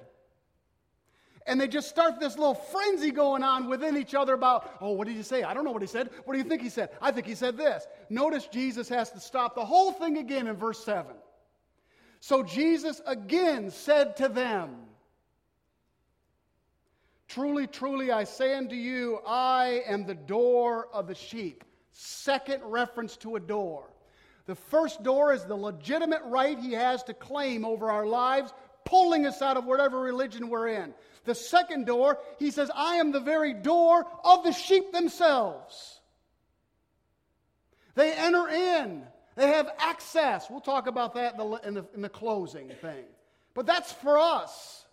And 1.47 1.59
they 1.59 1.67
just 1.67 1.89
start 1.89 2.19
this 2.19 2.37
little 2.37 2.53
frenzy 2.53 3.11
going 3.11 3.43
on 3.43 3.67
within 3.67 3.97
each 3.97 4.13
other 4.13 4.33
about, 4.33 4.77
oh, 4.79 4.91
what 4.91 5.07
did 5.07 5.15
he 5.15 5.23
say? 5.23 5.43
I 5.43 5.53
don't 5.53 5.63
know 5.63 5.71
what 5.71 5.81
he 5.81 5.87
said. 5.87 6.09
What 6.25 6.33
do 6.33 6.39
you 6.39 6.45
think 6.45 6.61
he 6.61 6.69
said? 6.69 6.89
I 7.01 7.11
think 7.11 7.25
he 7.25 7.35
said 7.35 7.57
this. 7.57 7.85
Notice 8.09 8.47
Jesus 8.47 8.87
has 8.89 9.11
to 9.11 9.19
stop 9.19 9.55
the 9.55 9.65
whole 9.65 9.91
thing 9.91 10.17
again 10.17 10.47
in 10.47 10.55
verse 10.55 10.83
7. 10.83 11.15
So 12.19 12.43
Jesus 12.43 13.01
again 13.05 13.71
said 13.71 14.17
to 14.17 14.29
them, 14.29 14.75
Truly, 17.27 17.65
truly, 17.65 18.11
I 18.11 18.25
say 18.25 18.55
unto 18.55 18.75
you, 18.75 19.19
I 19.25 19.83
am 19.87 20.05
the 20.05 20.15
door 20.15 20.89
of 20.91 21.07
the 21.07 21.15
sheep. 21.15 21.63
Second 21.93 22.61
reference 22.65 23.15
to 23.17 23.37
a 23.37 23.39
door. 23.39 23.89
The 24.47 24.55
first 24.55 25.01
door 25.01 25.31
is 25.33 25.45
the 25.45 25.55
legitimate 25.55 26.21
right 26.25 26.59
he 26.59 26.73
has 26.73 27.03
to 27.03 27.13
claim 27.13 27.63
over 27.63 27.89
our 27.89 28.05
lives, 28.05 28.53
pulling 28.83 29.25
us 29.25 29.41
out 29.41 29.55
of 29.55 29.65
whatever 29.65 30.01
religion 30.01 30.49
we're 30.49 30.67
in. 30.67 30.93
The 31.25 31.35
second 31.35 31.85
door, 31.85 32.19
he 32.39 32.51
says, 32.51 32.71
I 32.73 32.95
am 32.95 33.11
the 33.11 33.19
very 33.19 33.53
door 33.53 34.05
of 34.23 34.43
the 34.43 34.51
sheep 34.51 34.91
themselves. 34.91 35.99
They 37.95 38.13
enter 38.13 38.47
in, 38.47 39.03
they 39.35 39.47
have 39.47 39.69
access. 39.77 40.49
We'll 40.49 40.61
talk 40.61 40.87
about 40.87 41.13
that 41.15 41.33
in 41.33 41.37
the, 41.37 41.57
in 41.67 41.73
the, 41.73 41.85
in 41.95 42.01
the 42.01 42.09
closing 42.09 42.69
thing. 42.81 43.05
But 43.53 43.65
that's 43.65 43.91
for 43.91 44.17
us. 44.17 44.85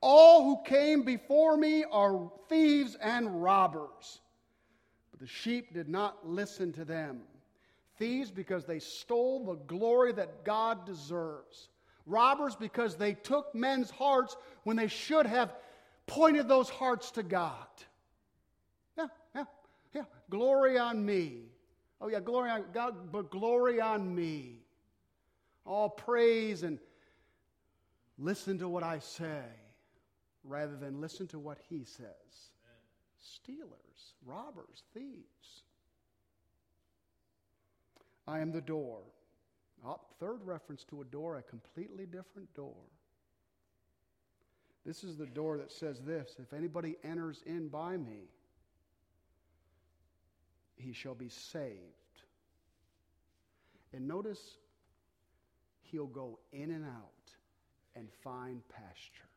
All 0.00 0.44
who 0.44 0.62
came 0.64 1.04
before 1.04 1.56
me 1.56 1.84
are 1.84 2.30
thieves 2.48 2.96
and 2.96 3.42
robbers. 3.42 4.20
But 5.12 5.20
the 5.20 5.28
sheep 5.28 5.72
did 5.72 5.88
not 5.88 6.28
listen 6.28 6.72
to 6.72 6.84
them. 6.84 7.20
Thieves 7.98 8.30
because 8.30 8.64
they 8.64 8.80
stole 8.80 9.44
the 9.44 9.54
glory 9.54 10.12
that 10.12 10.44
God 10.44 10.84
deserves. 10.86 11.68
Robbers 12.06 12.56
because 12.56 12.96
they 12.96 13.14
took 13.14 13.54
men's 13.54 13.90
hearts 13.90 14.36
when 14.64 14.76
they 14.76 14.88
should 14.88 15.26
have 15.26 15.54
pointed 16.06 16.48
those 16.48 16.68
hearts 16.68 17.10
to 17.12 17.22
God. 17.22 17.66
Yeah, 18.96 19.06
yeah, 19.34 19.44
yeah. 19.94 20.04
Glory 20.30 20.78
on 20.78 21.04
me. 21.04 21.42
Oh, 22.00 22.08
yeah, 22.08 22.20
glory 22.20 22.50
on 22.50 22.64
God, 22.74 23.12
but 23.12 23.30
glory 23.30 23.80
on 23.80 24.12
me. 24.14 24.58
All 25.64 25.88
praise 25.88 26.64
and 26.64 26.78
listen 28.18 28.58
to 28.58 28.68
what 28.68 28.82
I 28.82 28.98
say 28.98 29.44
rather 30.44 30.76
than 30.76 31.00
listen 31.00 31.28
to 31.28 31.38
what 31.38 31.58
he 31.68 31.84
says. 31.84 32.50
Stealers, 33.18 34.14
robbers, 34.26 34.82
thieves. 34.92 35.62
I 38.26 38.40
am 38.40 38.50
the 38.50 38.60
door. 38.60 38.98
Oh, 39.84 40.00
third 40.20 40.40
reference 40.44 40.84
to 40.84 41.00
a 41.00 41.04
door, 41.04 41.38
a 41.38 41.42
completely 41.42 42.06
different 42.06 42.52
door. 42.54 42.76
This 44.84 45.04
is 45.04 45.16
the 45.16 45.26
door 45.26 45.58
that 45.58 45.72
says 45.72 46.00
this 46.00 46.36
If 46.38 46.52
anybody 46.52 46.96
enters 47.04 47.42
in 47.46 47.68
by 47.68 47.96
me, 47.96 48.28
he 50.76 50.92
shall 50.92 51.14
be 51.14 51.28
saved. 51.28 51.78
And 53.92 54.08
notice, 54.08 54.56
he'll 55.82 56.06
go 56.06 56.38
in 56.52 56.70
and 56.70 56.84
out 56.84 57.10
and 57.94 58.08
find 58.22 58.62
pasture. 58.68 59.28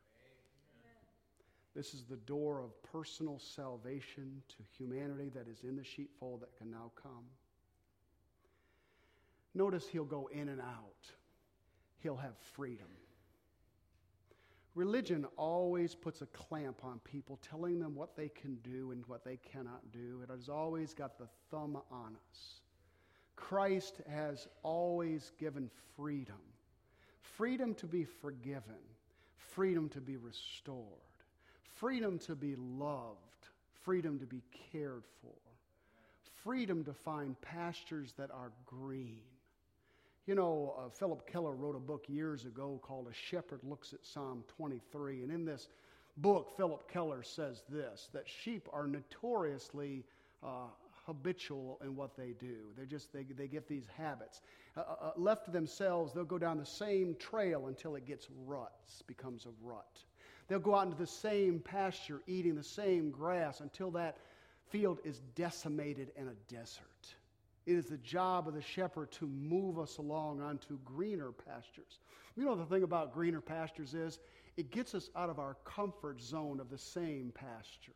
This 1.74 1.92
is 1.92 2.04
the 2.04 2.16
door 2.16 2.62
of 2.62 2.82
personal 2.82 3.38
salvation 3.38 4.42
to 4.48 4.56
humanity 4.78 5.30
that 5.34 5.46
is 5.46 5.62
in 5.62 5.76
the 5.76 5.84
sheepfold 5.84 6.40
that 6.40 6.56
can 6.56 6.70
now 6.70 6.90
come. 7.00 7.26
Notice 9.56 9.88
he'll 9.88 10.04
go 10.04 10.28
in 10.32 10.48
and 10.48 10.60
out, 10.60 11.10
he'll 11.98 12.16
have 12.16 12.36
freedom. 12.54 12.86
Religion 14.74 15.26
always 15.38 15.94
puts 15.94 16.20
a 16.20 16.26
clamp 16.26 16.84
on 16.84 17.00
people, 17.00 17.38
telling 17.40 17.80
them 17.80 17.94
what 17.94 18.14
they 18.14 18.28
can 18.28 18.56
do 18.56 18.90
and 18.90 19.02
what 19.06 19.24
they 19.24 19.38
cannot 19.38 19.90
do. 19.90 20.20
It 20.22 20.30
has 20.30 20.50
always 20.50 20.92
got 20.92 21.18
the 21.18 21.28
thumb 21.50 21.78
on 21.90 22.16
us. 22.30 22.60
Christ 23.34 24.02
has 24.08 24.46
always 24.62 25.32
given 25.38 25.70
freedom 25.96 26.36
freedom 27.36 27.74
to 27.74 27.86
be 27.86 28.04
forgiven, 28.04 28.80
freedom 29.36 29.90
to 29.90 30.00
be 30.00 30.16
restored 30.16 30.84
freedom 31.76 32.18
to 32.18 32.34
be 32.34 32.54
loved, 32.56 33.16
freedom 33.82 34.18
to 34.18 34.26
be 34.26 34.42
cared 34.72 35.04
for, 35.20 35.34
freedom 36.42 36.84
to 36.84 36.92
find 36.92 37.40
pastures 37.40 38.14
that 38.16 38.30
are 38.30 38.52
green. 38.64 39.20
You 40.26 40.34
know, 40.34 40.74
uh, 40.76 40.88
Phillip 40.88 41.24
Keller 41.30 41.52
wrote 41.52 41.76
a 41.76 41.80
book 41.80 42.06
years 42.08 42.46
ago 42.46 42.80
called 42.82 43.06
A 43.08 43.14
Shepherd 43.14 43.60
Looks 43.62 43.92
at 43.92 44.04
Psalm 44.04 44.42
23. 44.48 45.22
And 45.22 45.30
in 45.30 45.44
this 45.44 45.68
book, 46.16 46.52
Phillip 46.56 46.90
Keller 46.90 47.22
says 47.22 47.62
this 47.68 48.08
that 48.12 48.28
sheep 48.28 48.68
are 48.72 48.88
notoriously 48.88 50.04
uh, 50.42 50.66
habitual 51.06 51.78
in 51.84 51.94
what 51.94 52.16
they 52.16 52.34
do. 52.40 52.72
They 52.76 52.86
just 52.86 53.12
they, 53.12 53.22
they 53.22 53.46
get 53.46 53.68
these 53.68 53.86
habits. 53.96 54.40
Uh, 54.76 54.80
uh, 54.80 54.96
uh 55.00 55.10
left 55.16 55.44
to 55.44 55.52
themselves, 55.52 56.12
they'll 56.12 56.24
go 56.24 56.38
down 56.38 56.58
the 56.58 56.66
same 56.66 57.14
trail 57.20 57.68
until 57.68 57.94
it 57.94 58.04
gets 58.04 58.26
ruts, 58.46 59.02
becomes 59.06 59.46
a 59.46 59.50
rut. 59.62 60.02
They'll 60.48 60.58
go 60.58 60.74
out 60.74 60.86
into 60.86 60.98
the 60.98 61.06
same 61.06 61.60
pasture, 61.60 62.20
eating 62.26 62.56
the 62.56 62.64
same 62.64 63.12
grass 63.12 63.60
until 63.60 63.92
that 63.92 64.16
field 64.70 64.98
is 65.04 65.20
decimated 65.36 66.10
in 66.16 66.26
a 66.26 66.34
desert. 66.52 67.14
It 67.66 67.74
is 67.76 67.86
the 67.86 67.98
job 67.98 68.46
of 68.46 68.54
the 68.54 68.62
shepherd 68.62 69.10
to 69.12 69.26
move 69.26 69.78
us 69.78 69.98
along 69.98 70.40
onto 70.40 70.78
greener 70.84 71.32
pastures. 71.32 71.98
You 72.36 72.44
know, 72.44 72.54
the 72.54 72.64
thing 72.64 72.84
about 72.84 73.12
greener 73.12 73.40
pastures 73.40 73.92
is 73.92 74.20
it 74.56 74.70
gets 74.70 74.94
us 74.94 75.10
out 75.16 75.30
of 75.30 75.38
our 75.38 75.56
comfort 75.64 76.20
zone 76.20 76.60
of 76.60 76.70
the 76.70 76.78
same 76.78 77.32
pasture. 77.34 77.92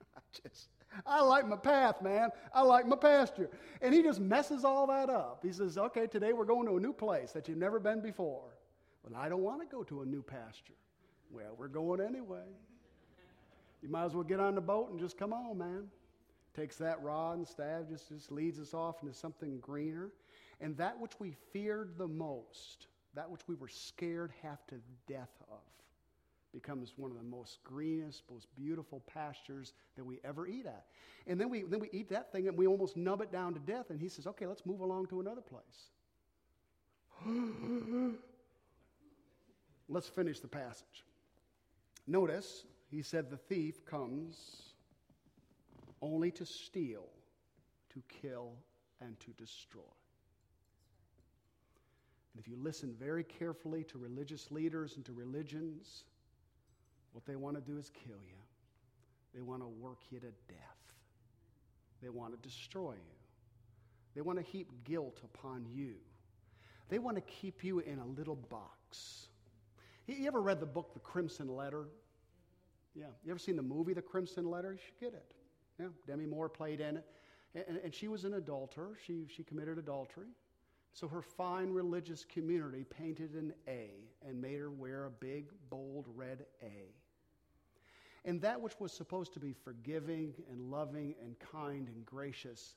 I 0.16 0.20
just, 0.42 0.68
I 1.06 1.22
like 1.22 1.46
my 1.46 1.56
path, 1.56 2.02
man. 2.02 2.30
I 2.52 2.62
like 2.62 2.86
my 2.86 2.96
pasture. 2.96 3.48
And 3.80 3.94
he 3.94 4.02
just 4.02 4.20
messes 4.20 4.64
all 4.64 4.88
that 4.88 5.08
up. 5.08 5.40
He 5.42 5.52
says, 5.52 5.78
okay, 5.78 6.08
today 6.08 6.32
we're 6.32 6.44
going 6.44 6.66
to 6.66 6.76
a 6.76 6.80
new 6.80 6.92
place 6.92 7.30
that 7.32 7.48
you've 7.48 7.58
never 7.58 7.78
been 7.78 8.00
before. 8.00 8.58
But 9.04 9.16
I 9.16 9.28
don't 9.28 9.42
want 9.42 9.60
to 9.60 9.66
go 9.66 9.84
to 9.84 10.02
a 10.02 10.06
new 10.06 10.22
pasture. 10.22 10.74
Well, 11.30 11.54
we're 11.56 11.68
going 11.68 12.00
anyway. 12.00 12.44
You 13.82 13.88
might 13.88 14.04
as 14.04 14.14
well 14.14 14.24
get 14.24 14.40
on 14.40 14.54
the 14.54 14.60
boat 14.60 14.90
and 14.90 15.00
just 15.00 15.16
come 15.16 15.32
on, 15.32 15.58
man. 15.58 15.84
Takes 16.54 16.76
that 16.76 17.02
rod 17.02 17.38
and 17.38 17.48
staff, 17.48 17.88
just, 17.88 18.10
just 18.10 18.30
leads 18.30 18.58
us 18.58 18.74
off 18.74 19.02
into 19.02 19.14
something 19.14 19.58
greener. 19.60 20.10
And 20.60 20.76
that 20.76 21.00
which 21.00 21.12
we 21.18 21.34
feared 21.52 21.96
the 21.96 22.06
most, 22.06 22.86
that 23.14 23.30
which 23.30 23.40
we 23.48 23.54
were 23.54 23.68
scared 23.68 24.32
half 24.42 24.66
to 24.68 24.76
death 25.08 25.32
of, 25.50 25.58
becomes 26.52 26.92
one 26.96 27.10
of 27.10 27.16
the 27.16 27.22
most 27.22 27.64
greenest, 27.64 28.24
most 28.30 28.46
beautiful 28.54 29.00
pastures 29.06 29.72
that 29.96 30.04
we 30.04 30.20
ever 30.24 30.46
eat 30.46 30.66
at. 30.66 30.84
And 31.26 31.40
then 31.40 31.48
we, 31.48 31.62
then 31.62 31.80
we 31.80 31.88
eat 31.92 32.10
that 32.10 32.30
thing 32.30 32.48
and 32.48 32.56
we 32.56 32.66
almost 32.66 32.96
nub 32.96 33.22
it 33.22 33.32
down 33.32 33.54
to 33.54 33.60
death. 33.60 33.88
And 33.88 33.98
he 33.98 34.08
says, 34.08 34.26
okay, 34.26 34.46
let's 34.46 34.66
move 34.66 34.80
along 34.80 35.06
to 35.06 35.20
another 35.20 35.40
place. 35.40 35.88
let's 39.88 40.08
finish 40.08 40.40
the 40.40 40.48
passage. 40.48 41.04
Notice, 42.06 42.64
he 42.90 43.00
said, 43.00 43.30
the 43.30 43.36
thief 43.36 43.86
comes 43.86 44.71
only 46.02 46.30
to 46.32 46.44
steal, 46.44 47.06
to 47.94 48.02
kill, 48.20 48.52
and 49.00 49.18
to 49.20 49.30
destroy. 49.32 49.80
And 52.34 52.40
if 52.40 52.48
you 52.48 52.56
listen 52.56 52.94
very 52.98 53.24
carefully 53.24 53.84
to 53.84 53.98
religious 53.98 54.50
leaders 54.50 54.96
and 54.96 55.04
to 55.06 55.12
religions, 55.12 56.04
what 57.12 57.24
they 57.26 57.36
want 57.36 57.56
to 57.56 57.62
do 57.62 57.78
is 57.78 57.90
kill 57.90 58.16
you. 58.26 58.36
They 59.34 59.42
want 59.42 59.62
to 59.62 59.68
work 59.68 59.98
you 60.10 60.18
to 60.18 60.26
death. 60.48 60.58
They 62.02 62.08
want 62.08 62.32
to 62.32 62.48
destroy 62.48 62.92
you. 62.92 63.18
They 64.14 64.20
want 64.20 64.38
to 64.38 64.44
heap 64.44 64.70
guilt 64.84 65.20
upon 65.24 65.66
you. 65.72 65.94
They 66.88 66.98
want 66.98 67.16
to 67.16 67.22
keep 67.22 67.64
you 67.64 67.78
in 67.78 67.98
a 67.98 68.06
little 68.06 68.36
box. 68.36 69.28
You 70.06 70.26
ever 70.26 70.42
read 70.42 70.60
the 70.60 70.66
book, 70.66 70.92
The 70.94 71.00
Crimson 71.00 71.48
Letter? 71.48 71.86
Yeah. 72.94 73.06
You 73.24 73.30
ever 73.30 73.38
seen 73.38 73.56
the 73.56 73.62
movie, 73.62 73.94
The 73.94 74.02
Crimson 74.02 74.50
Letter? 74.50 74.72
You 74.72 74.78
should 74.84 75.00
get 75.00 75.14
it. 75.14 75.32
Demi 76.06 76.26
Moore 76.26 76.48
played 76.48 76.80
in 76.80 76.98
it. 76.98 77.06
And, 77.54 77.78
and 77.84 77.94
she 77.94 78.08
was 78.08 78.24
an 78.24 78.34
adulterer. 78.34 78.96
She, 79.06 79.26
she 79.28 79.42
committed 79.42 79.78
adultery. 79.78 80.28
So 80.94 81.08
her 81.08 81.22
fine 81.22 81.70
religious 81.70 82.24
community 82.24 82.84
painted 82.84 83.34
an 83.34 83.54
A 83.66 83.90
and 84.26 84.40
made 84.40 84.58
her 84.58 84.70
wear 84.70 85.06
a 85.06 85.10
big, 85.10 85.46
bold 85.70 86.06
red 86.14 86.44
A. 86.62 86.92
And 88.24 88.40
that 88.42 88.60
which 88.60 88.78
was 88.78 88.92
supposed 88.92 89.32
to 89.34 89.40
be 89.40 89.52
forgiving 89.52 90.34
and 90.50 90.70
loving 90.70 91.14
and 91.22 91.36
kind 91.38 91.88
and 91.88 92.06
gracious 92.06 92.76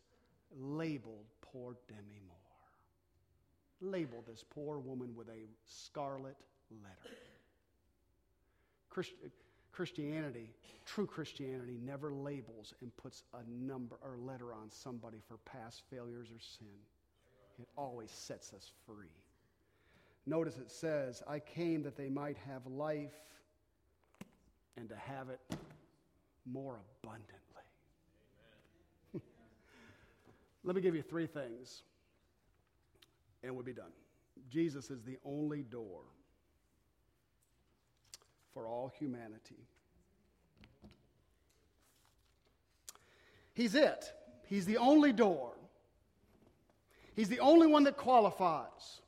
labeled 0.58 1.26
poor 1.42 1.76
Demi 1.88 2.22
Moore. 2.28 3.92
Labeled 3.92 4.26
this 4.28 4.44
poor 4.50 4.80
woman 4.80 5.14
with 5.16 5.28
a 5.30 5.48
scarlet 5.66 6.38
letter. 6.72 7.16
Christ- 8.90 9.14
Christianity, 9.76 10.50
true 10.86 11.06
Christianity, 11.06 11.78
never 11.84 12.14
labels 12.14 12.74
and 12.82 12.96
puts 12.96 13.24
a 13.34 13.44
number 13.50 13.98
or 14.02 14.18
letter 14.18 14.54
on 14.54 14.70
somebody 14.70 15.18
for 15.28 15.38
past 15.40 15.84
failures 15.90 16.30
or 16.32 16.40
sin. 16.40 16.68
It 17.60 17.68
always 17.78 18.10
sets 18.10 18.54
us 18.54 18.72
free. 18.86 19.12
Notice 20.26 20.58
it 20.58 20.72
says, 20.72 21.22
I 21.28 21.40
came 21.40 21.84
that 21.84 21.98
they 21.98 22.10
might 22.10 22.38
have 22.48 22.66
life 22.66 23.14
and 24.78 24.88
to 24.90 24.96
have 24.96 25.30
it 25.30 25.40
more 26.46 26.80
abundantly. 27.04 27.32
Let 30.64 30.76
me 30.76 30.82
give 30.82 30.96
you 30.96 31.02
three 31.02 31.28
things, 31.28 31.84
and 33.44 33.54
we'll 33.54 33.66
be 33.66 33.74
done. 33.74 33.92
Jesus 34.50 34.90
is 34.90 35.04
the 35.04 35.18
only 35.26 35.64
door 35.64 36.02
for 38.56 38.66
all 38.66 38.90
humanity. 38.98 39.68
He's 43.54 43.76
it. 43.76 44.14
He's 44.48 44.66
the 44.66 44.78
only 44.78 45.12
door. 45.12 45.52
He's 47.18 47.28
the 47.28 47.42
only 47.42 47.68
one 47.68 47.84
that 47.84 47.98
qualifies. 47.98 49.02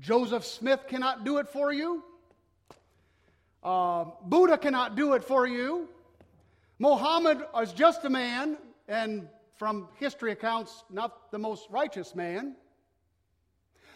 Joseph 0.00 0.44
Smith 0.44 0.80
cannot 0.88 1.24
do 1.24 1.38
it 1.38 1.48
for 1.48 1.72
you. 1.72 2.02
Uh, 3.62 4.06
Buddha 4.24 4.58
cannot 4.58 4.96
do 4.96 5.14
it 5.14 5.22
for 5.22 5.46
you. 5.46 5.88
Mohammed 6.80 7.42
is 7.62 7.72
just 7.72 8.04
a 8.04 8.10
man, 8.10 8.56
and 8.88 9.28
from 9.54 9.86
history 9.98 10.32
accounts, 10.32 10.82
not 10.90 11.30
the 11.30 11.38
most 11.38 11.68
righteous 11.70 12.16
man. 12.16 12.56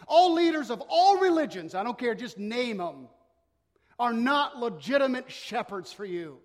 All 0.07 0.33
leaders 0.33 0.69
of 0.71 0.81
all 0.87 1.17
religions, 1.19 1.75
I 1.75 1.83
don't 1.83 1.97
care, 1.97 2.15
just 2.15 2.37
name 2.37 2.77
them, 2.77 3.07
are 3.99 4.13
not 4.13 4.57
legitimate 4.57 5.31
shepherds 5.31 5.91
for 5.91 6.05
you. 6.05 6.37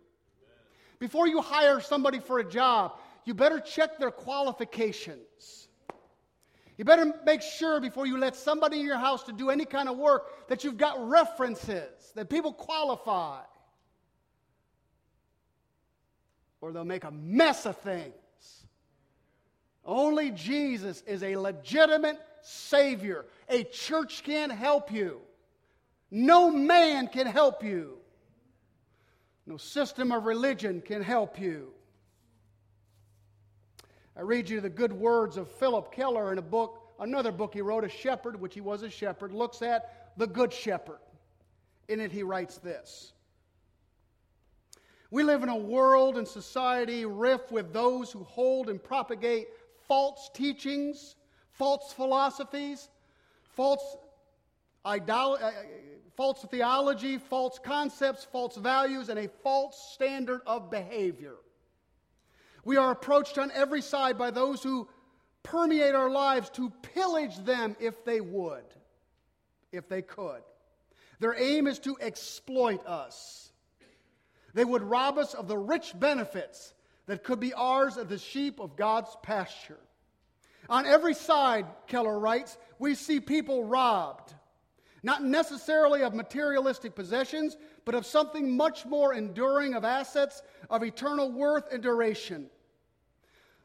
Before 0.98 1.26
you 1.26 1.40
hire 1.40 1.80
somebody 1.80 2.20
for 2.20 2.38
a 2.38 2.44
job, 2.48 2.92
you 3.24 3.34
better 3.34 3.58
check 3.58 3.98
their 3.98 4.10
qualifications. 4.10 5.68
You 6.76 6.84
better 6.84 7.12
make 7.26 7.42
sure 7.42 7.80
before 7.80 8.06
you 8.06 8.16
let 8.16 8.36
somebody 8.36 8.80
in 8.80 8.86
your 8.86 8.98
house 8.98 9.24
to 9.24 9.32
do 9.32 9.50
any 9.50 9.64
kind 9.64 9.88
of 9.88 9.98
work 9.98 10.48
that 10.48 10.64
you've 10.64 10.78
got 10.78 11.08
references, 11.08 12.12
that 12.14 12.30
people 12.30 12.52
qualify. 12.52 13.40
Or 16.60 16.72
they'll 16.72 16.84
make 16.84 17.04
a 17.04 17.10
mess 17.10 17.66
of 17.66 17.76
things. 17.78 18.14
Only 19.84 20.30
Jesus 20.30 21.02
is 21.06 21.22
a 21.22 21.36
legitimate 21.36 22.18
Savior. 22.42 23.26
A 23.48 23.64
church 23.64 24.22
can't 24.24 24.52
help 24.52 24.92
you. 24.92 25.20
No 26.10 26.50
man 26.50 27.08
can 27.08 27.26
help 27.26 27.62
you. 27.62 27.98
No 29.46 29.56
system 29.56 30.12
of 30.12 30.24
religion 30.26 30.80
can 30.80 31.02
help 31.02 31.40
you. 31.40 31.72
I 34.16 34.22
read 34.22 34.48
you 34.48 34.60
the 34.60 34.68
good 34.68 34.92
words 34.92 35.36
of 35.36 35.50
Phillip 35.52 35.92
Keller 35.92 36.32
in 36.32 36.38
a 36.38 36.42
book, 36.42 36.92
another 36.98 37.32
book 37.32 37.54
he 37.54 37.62
wrote, 37.62 37.84
A 37.84 37.88
Shepherd, 37.88 38.40
which 38.40 38.54
he 38.54 38.60
was 38.60 38.82
a 38.82 38.90
shepherd, 38.90 39.32
looks 39.32 39.62
at 39.62 40.12
the 40.16 40.26
Good 40.26 40.52
Shepherd. 40.52 40.98
In 41.88 42.00
it, 42.00 42.12
he 42.12 42.22
writes 42.22 42.58
this 42.58 43.12
We 45.10 45.22
live 45.22 45.42
in 45.42 45.48
a 45.48 45.56
world 45.56 46.18
and 46.18 46.26
society 46.28 47.04
rife 47.06 47.50
with 47.50 47.72
those 47.72 48.12
who 48.12 48.24
hold 48.24 48.68
and 48.68 48.82
propagate 48.82 49.48
false 49.88 50.30
teachings, 50.34 51.16
false 51.52 51.92
philosophies, 51.92 52.88
false, 53.54 53.96
idol- 54.84 55.38
uh, 55.40 55.50
false 56.16 56.44
theology, 56.50 57.18
false 57.18 57.58
concepts, 57.62 58.24
false 58.24 58.56
values, 58.56 59.08
and 59.08 59.18
a 59.18 59.28
false 59.42 59.92
standard 59.94 60.40
of 60.46 60.70
behavior. 60.70 61.36
We 62.64 62.76
are 62.76 62.90
approached 62.90 63.38
on 63.38 63.50
every 63.52 63.82
side 63.82 64.18
by 64.18 64.30
those 64.30 64.62
who 64.62 64.88
permeate 65.42 65.94
our 65.94 66.10
lives 66.10 66.50
to 66.50 66.70
pillage 66.94 67.36
them 67.38 67.76
if 67.80 68.04
they 68.04 68.20
would, 68.20 68.64
if 69.72 69.88
they 69.88 70.02
could. 70.02 70.42
Their 71.20 71.34
aim 71.38 71.66
is 71.66 71.78
to 71.80 71.96
exploit 72.00 72.86
us. 72.86 73.52
They 74.54 74.64
would 74.64 74.82
rob 74.82 75.18
us 75.18 75.34
of 75.34 75.48
the 75.48 75.58
rich 75.58 75.92
benefits 75.98 76.74
that 77.06 77.24
could 77.24 77.40
be 77.40 77.54
ours 77.54 77.96
as 77.96 78.06
the 78.06 78.18
sheep 78.18 78.60
of 78.60 78.76
God's 78.76 79.16
pasture. 79.22 79.80
On 80.68 80.86
every 80.86 81.14
side, 81.14 81.66
Keller 81.86 82.18
writes, 82.18 82.56
we 82.78 82.94
see 82.94 83.20
people 83.20 83.64
robbed, 83.64 84.32
not 85.02 85.24
necessarily 85.24 86.02
of 86.02 86.14
materialistic 86.14 86.94
possessions, 86.94 87.56
but 87.84 87.94
of 87.94 88.06
something 88.06 88.56
much 88.56 88.84
more 88.86 89.14
enduring 89.14 89.74
of 89.74 89.84
assets 89.84 90.42
of 90.68 90.82
eternal 90.82 91.30
worth 91.32 91.72
and 91.72 91.82
duration. 91.82 92.50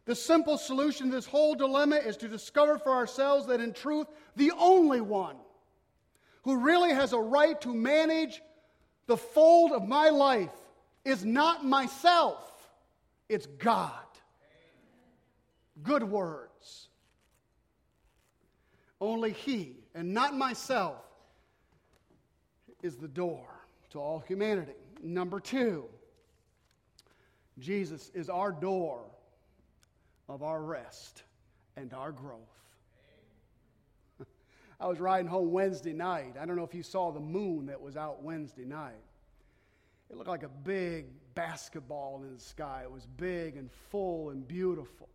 The 0.05 0.15
simple 0.15 0.57
solution 0.57 1.09
to 1.09 1.15
this 1.15 1.25
whole 1.25 1.55
dilemma 1.55 1.97
is 1.97 2.15
to 2.17 2.27
discover 2.27 2.77
for 2.77 2.91
ourselves 2.91 3.47
that 3.47 3.59
in 3.59 3.73
truth, 3.73 4.07
the 4.35 4.51
only 4.57 5.01
one 5.01 5.35
who 6.43 6.57
really 6.57 6.91
has 6.91 7.11
a 7.11 7.19
right 7.19 7.59
to 7.61 7.73
manage 7.73 8.41
the 9.07 9.17
fold 9.17 9.71
of 9.71 9.87
my 9.87 10.09
life 10.09 10.51
is 11.03 11.25
not 11.25 11.65
myself, 11.65 12.51
it's 13.29 13.45
God. 13.45 13.91
Good 15.83 16.03
words. 16.03 16.89
Only 19.01 19.31
He, 19.31 19.77
and 19.93 20.13
not 20.13 20.35
myself, 20.35 21.04
is 22.85 22.95
the 22.95 23.07
door 23.07 23.47
to 23.89 23.99
all 23.99 24.19
humanity. 24.19 24.73
Number 25.01 25.39
two, 25.39 25.85
Jesus 27.59 28.11
is 28.13 28.29
our 28.29 28.51
door 28.51 29.01
of 30.29 30.43
our 30.43 30.61
rest 30.61 31.23
and 31.75 31.93
our 31.93 32.11
growth. 32.11 32.39
I 34.79 34.87
was 34.87 34.99
riding 34.99 35.27
home 35.27 35.51
Wednesday 35.51 35.93
night. 35.93 36.35
I 36.39 36.45
don't 36.45 36.55
know 36.55 36.63
if 36.63 36.75
you 36.75 36.83
saw 36.83 37.11
the 37.11 37.19
moon 37.19 37.65
that 37.65 37.81
was 37.81 37.97
out 37.97 38.23
Wednesday 38.23 38.65
night. 38.65 38.93
It 40.09 40.17
looked 40.17 40.29
like 40.29 40.43
a 40.43 40.49
big 40.49 41.07
basketball 41.33 42.23
in 42.23 42.35
the 42.35 42.41
sky. 42.41 42.81
It 42.83 42.91
was 42.91 43.07
big 43.17 43.57
and 43.57 43.69
full 43.89 44.29
and 44.29 44.47
beautiful. 44.47 45.09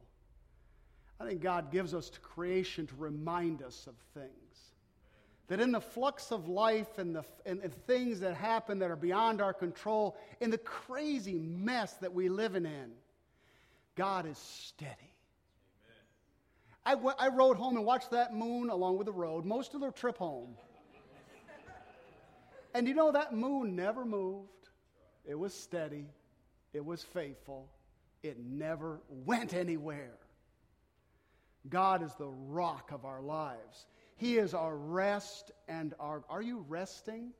I 1.21 1.27
think 1.27 1.41
God 1.41 1.71
gives 1.71 1.95
us 1.95 2.11
to 2.11 2.21
creation 2.21 2.87
to 2.87 2.95
remind 2.97 3.63
us 3.63 3.87
of 3.87 3.95
things. 4.15 4.70
That 5.51 5.59
in 5.59 5.73
the 5.73 5.81
flux 5.81 6.31
of 6.31 6.49
life 6.49 6.99
and 6.99 7.13
the 7.13 7.25
and, 7.45 7.61
things 7.89 8.21
that 8.21 8.35
happen 8.35 8.79
that 8.79 8.91
are 8.93 8.95
beyond 8.95 9.41
our 9.41 9.53
control, 9.53 10.17
in 10.41 10.49
the 10.49 10.59
crazy 10.59 11.41
mess 11.41 11.93
that 11.95 12.15
we 12.15 12.29
live 12.29 12.55
in, 12.55 12.93
God 13.97 14.27
is 14.27 14.39
steady. 14.39 14.95
I, 16.87 16.93
w- 16.93 17.17
I 17.19 17.31
rode 17.31 17.57
home 17.57 17.77
and 17.77 17.85
watched 17.85 18.13
that 18.13 18.33
moon 18.33 18.71
along 18.71 18.99
with 18.99 19.07
the 19.07 19.13
road 19.13 19.45
most 19.45 19.75
of 19.75 19.81
the 19.81 19.91
trip 19.91 20.19
home. 20.19 20.55
and 22.75 22.87
you 22.87 22.95
know, 22.95 23.11
that 23.11 23.35
moon 23.35 23.75
never 23.75 24.05
moved. 24.05 24.47
It 25.25 25.35
was 25.35 25.53
steady, 25.53 26.07
it 26.73 26.85
was 26.85 27.03
faithful, 27.03 27.69
it 28.23 28.39
never 28.39 29.01
went 29.09 29.53
anywhere. 29.53 30.15
God 31.69 32.05
is 32.05 32.15
the 32.15 32.29
rock 32.29 32.93
of 32.93 33.05
our 33.05 33.21
lives. 33.21 33.87
He 34.21 34.37
is 34.37 34.53
our 34.53 34.77
rest 34.77 35.51
and 35.67 35.95
our. 35.99 36.23
Are 36.29 36.43
you 36.43 36.63
resting? 36.69 37.31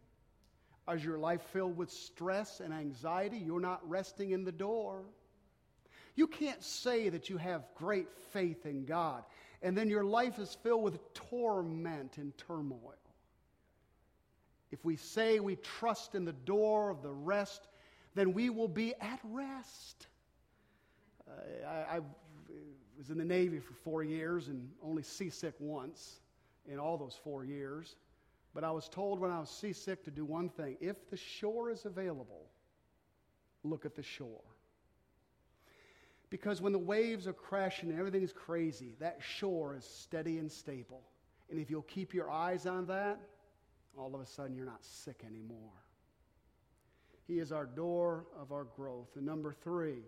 Is 0.91 1.05
your 1.05 1.19
life 1.19 1.43
filled 1.53 1.77
with 1.77 1.91
stress 1.91 2.61
and 2.61 2.73
anxiety? 2.73 3.37
You're 3.37 3.61
not 3.61 3.87
resting 3.87 4.31
in 4.31 4.45
the 4.45 4.51
door. 4.51 5.03
You 6.17 6.27
can't 6.27 6.65
say 6.65 7.11
that 7.11 7.29
you 7.29 7.37
have 7.37 7.65
great 7.75 8.09
faith 8.33 8.65
in 8.65 8.87
God 8.87 9.25
and 9.61 9.77
then 9.77 9.91
your 9.91 10.05
life 10.05 10.39
is 10.39 10.57
filled 10.63 10.83
with 10.83 11.13
torment 11.13 12.17
and 12.17 12.37
turmoil. 12.39 12.95
If 14.73 14.83
we 14.83 14.97
say 14.97 15.39
we 15.39 15.57
trust 15.57 16.15
in 16.15 16.25
the 16.25 16.33
door 16.33 16.89
of 16.89 17.03
the 17.03 17.13
rest, 17.13 17.69
then 18.15 18.33
we 18.33 18.49
will 18.49 18.69
be 18.69 18.95
at 19.03 19.21
rest. 19.25 20.07
Uh, 21.29 21.69
I, 21.69 21.97
I, 21.97 22.01
was 22.97 23.11
in 23.11 23.19
the 23.19 23.25
Navy 23.25 23.59
for 23.59 23.75
four 23.75 24.03
years 24.03 24.49
and 24.49 24.71
only 24.83 25.03
seasick 25.03 25.55
once 25.59 26.21
in 26.71 26.79
all 26.79 26.97
those 26.97 27.19
four 27.23 27.45
years. 27.45 27.97
But 28.55 28.65
I 28.65 28.71
was 28.71 28.89
told 28.89 29.21
when 29.21 29.31
I 29.31 29.41
was 29.41 29.51
seasick 29.51 30.05
to 30.05 30.11
do 30.11 30.25
one 30.25 30.49
thing 30.49 30.77
if 30.81 31.11
the 31.11 31.17
shore 31.17 31.71
is 31.71 31.85
available, 31.85 32.47
look 33.63 33.85
at 33.85 33.95
the 33.95 34.03
shore. 34.03 34.43
Because 36.31 36.63
when 36.63 36.73
the 36.73 36.79
waves 36.79 37.27
are 37.27 37.33
crashing 37.33 37.91
and 37.91 37.99
everything 37.99 38.23
is 38.23 38.33
crazy, 38.33 38.95
that 39.01 39.19
shore 39.21 39.77
is 39.77 39.85
steady 39.85 40.39
and 40.39 40.51
stable. 40.51 41.03
And 41.51 41.59
if 41.59 41.71
you'll 41.71 41.83
keep 41.83 42.15
your 42.15 42.31
eyes 42.31 42.67
on 42.67 42.87
that, 42.87 43.21
all 43.99 44.15
of 44.15 44.21
a 44.21 44.27
sudden 44.27 44.55
you're 44.55 44.65
not 44.65 44.85
sick 44.85 45.23
anymore. 45.27 45.73
He 47.27 47.41
is 47.41 47.53
our 47.53 47.67
door 47.67 48.27
of 48.41 48.53
our 48.53 48.65
growth. 48.65 49.09
And 49.17 49.27
number 49.27 49.53
three, 49.53 50.03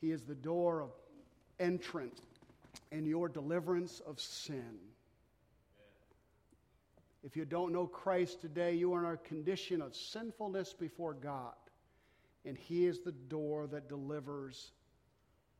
He 0.00 0.12
is 0.12 0.24
the 0.24 0.34
door 0.34 0.82
of 0.82 0.90
entrance 1.58 2.20
in 2.92 3.06
your 3.06 3.28
deliverance 3.28 4.00
of 4.06 4.20
sin. 4.20 4.76
If 7.26 7.36
you 7.36 7.44
don't 7.44 7.72
know 7.72 7.88
Christ 7.88 8.40
today, 8.40 8.74
you 8.74 8.92
are 8.94 9.04
in 9.04 9.12
a 9.14 9.16
condition 9.16 9.82
of 9.82 9.96
sinfulness 9.96 10.72
before 10.72 11.12
God. 11.12 11.54
And 12.44 12.56
He 12.56 12.86
is 12.86 13.00
the 13.00 13.10
door 13.10 13.66
that 13.66 13.88
delivers 13.88 14.70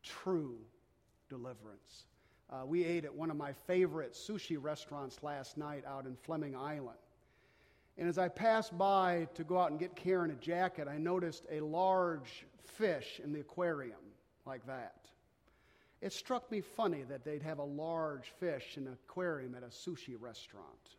true 0.05 0.59
deliverance. 1.29 2.05
Uh, 2.49 2.65
we 2.65 2.85
ate 2.85 3.05
at 3.05 3.13
one 3.13 3.33
of 3.33 3.37
my 3.37 3.53
favorite 3.53 4.13
sushi 4.13 4.57
restaurants 4.63 5.25
last 5.25 5.59
night 5.59 5.83
out 5.85 6.07
in 6.07 6.15
Fleming 6.15 6.55
Island. 6.55 6.99
And 7.99 8.09
as 8.09 8.17
I 8.17 8.29
passed 8.29 8.79
by 8.79 9.27
to 9.35 9.43
go 9.43 9.59
out 9.59 9.73
and 9.73 9.81
get 9.81 9.97
Karen 9.97 10.31
a 10.31 10.35
jacket, 10.35 10.87
I 10.87 10.99
noticed 10.99 11.47
a 11.51 11.59
large 11.59 12.47
fish 12.65 13.21
in 13.25 13.33
the 13.33 13.41
aquarium 13.41 13.99
like 14.45 14.65
that. 14.69 15.09
It 16.01 16.13
struck 16.13 16.49
me 16.49 16.61
funny 16.61 17.03
that 17.09 17.25
they'd 17.25 17.43
have 17.43 17.59
a 17.59 17.65
large 17.65 18.33
fish 18.39 18.77
in 18.77 18.87
an 18.87 18.93
aquarium 18.93 19.57
at 19.57 19.65
a 19.65 19.67
sushi 19.67 20.15
restaurant. 20.17 20.96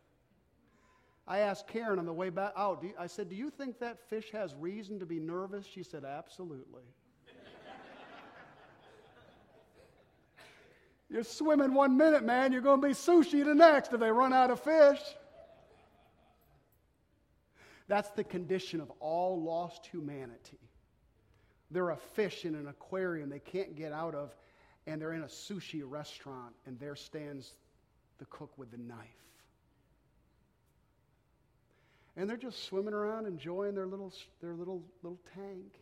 I 1.28 1.40
asked 1.40 1.68
Karen 1.68 1.98
on 1.98 2.06
the 2.06 2.12
way 2.12 2.30
back 2.30 2.54
oh, 2.56 2.72
out, 2.72 2.82
I 2.98 3.06
said, 3.06 3.28
Do 3.28 3.36
you 3.36 3.50
think 3.50 3.78
that 3.80 4.00
fish 4.08 4.30
has 4.32 4.54
reason 4.54 4.98
to 4.98 5.06
be 5.06 5.20
nervous? 5.20 5.66
She 5.66 5.82
said, 5.82 6.02
Absolutely. 6.06 6.84
You're 11.10 11.24
swimming 11.24 11.74
one 11.74 11.98
minute, 11.98 12.24
man. 12.24 12.50
You're 12.50 12.62
going 12.62 12.80
to 12.80 12.88
be 12.88 12.94
sushi 12.94 13.44
the 13.44 13.54
next 13.54 13.92
if 13.92 14.00
they 14.00 14.10
run 14.10 14.32
out 14.32 14.50
of 14.50 14.60
fish. 14.60 15.00
That's 17.88 18.08
the 18.10 18.24
condition 18.24 18.80
of 18.80 18.90
all 18.98 19.42
lost 19.42 19.84
humanity. 19.84 20.58
They're 21.70 21.90
a 21.90 21.96
fish 21.96 22.46
in 22.46 22.54
an 22.54 22.68
aquarium 22.68 23.28
they 23.28 23.38
can't 23.38 23.76
get 23.76 23.92
out 23.92 24.14
of, 24.14 24.34
and 24.86 25.00
they're 25.00 25.12
in 25.12 25.22
a 25.22 25.26
sushi 25.26 25.82
restaurant, 25.84 26.54
and 26.64 26.80
there 26.80 26.96
stands 26.96 27.52
the 28.16 28.24
cook 28.26 28.56
with 28.56 28.70
the 28.70 28.78
knife. 28.78 29.27
And 32.18 32.28
they're 32.28 32.36
just 32.36 32.64
swimming 32.64 32.94
around 32.94 33.26
enjoying 33.26 33.76
their 33.76 33.86
little, 33.86 34.12
their 34.40 34.52
little, 34.52 34.82
little 35.04 35.20
tank 35.36 35.80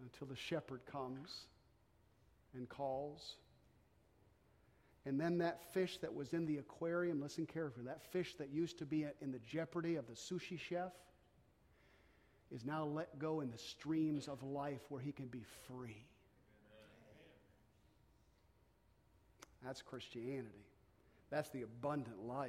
until 0.00 0.26
the 0.26 0.34
shepherd 0.34 0.80
comes 0.90 1.44
and 2.54 2.66
calls. 2.66 3.36
And 5.04 5.20
then 5.20 5.36
that 5.38 5.74
fish 5.74 5.98
that 5.98 6.14
was 6.14 6.32
in 6.32 6.46
the 6.46 6.56
aquarium, 6.56 7.20
listen 7.20 7.44
carefully, 7.44 7.84
that 7.84 8.02
fish 8.10 8.36
that 8.36 8.48
used 8.48 8.78
to 8.78 8.86
be 8.86 9.04
in 9.20 9.30
the 9.30 9.38
jeopardy 9.40 9.96
of 9.96 10.06
the 10.06 10.14
sushi 10.14 10.58
chef 10.58 10.92
is 12.50 12.64
now 12.64 12.86
let 12.86 13.18
go 13.18 13.40
in 13.42 13.50
the 13.50 13.58
streams 13.58 14.28
of 14.28 14.42
life 14.42 14.80
where 14.88 15.02
he 15.02 15.12
can 15.12 15.26
be 15.26 15.44
free. 15.68 16.06
That's 19.62 19.82
Christianity. 19.82 20.64
That's 21.28 21.50
the 21.50 21.62
abundant 21.62 22.26
life. 22.26 22.48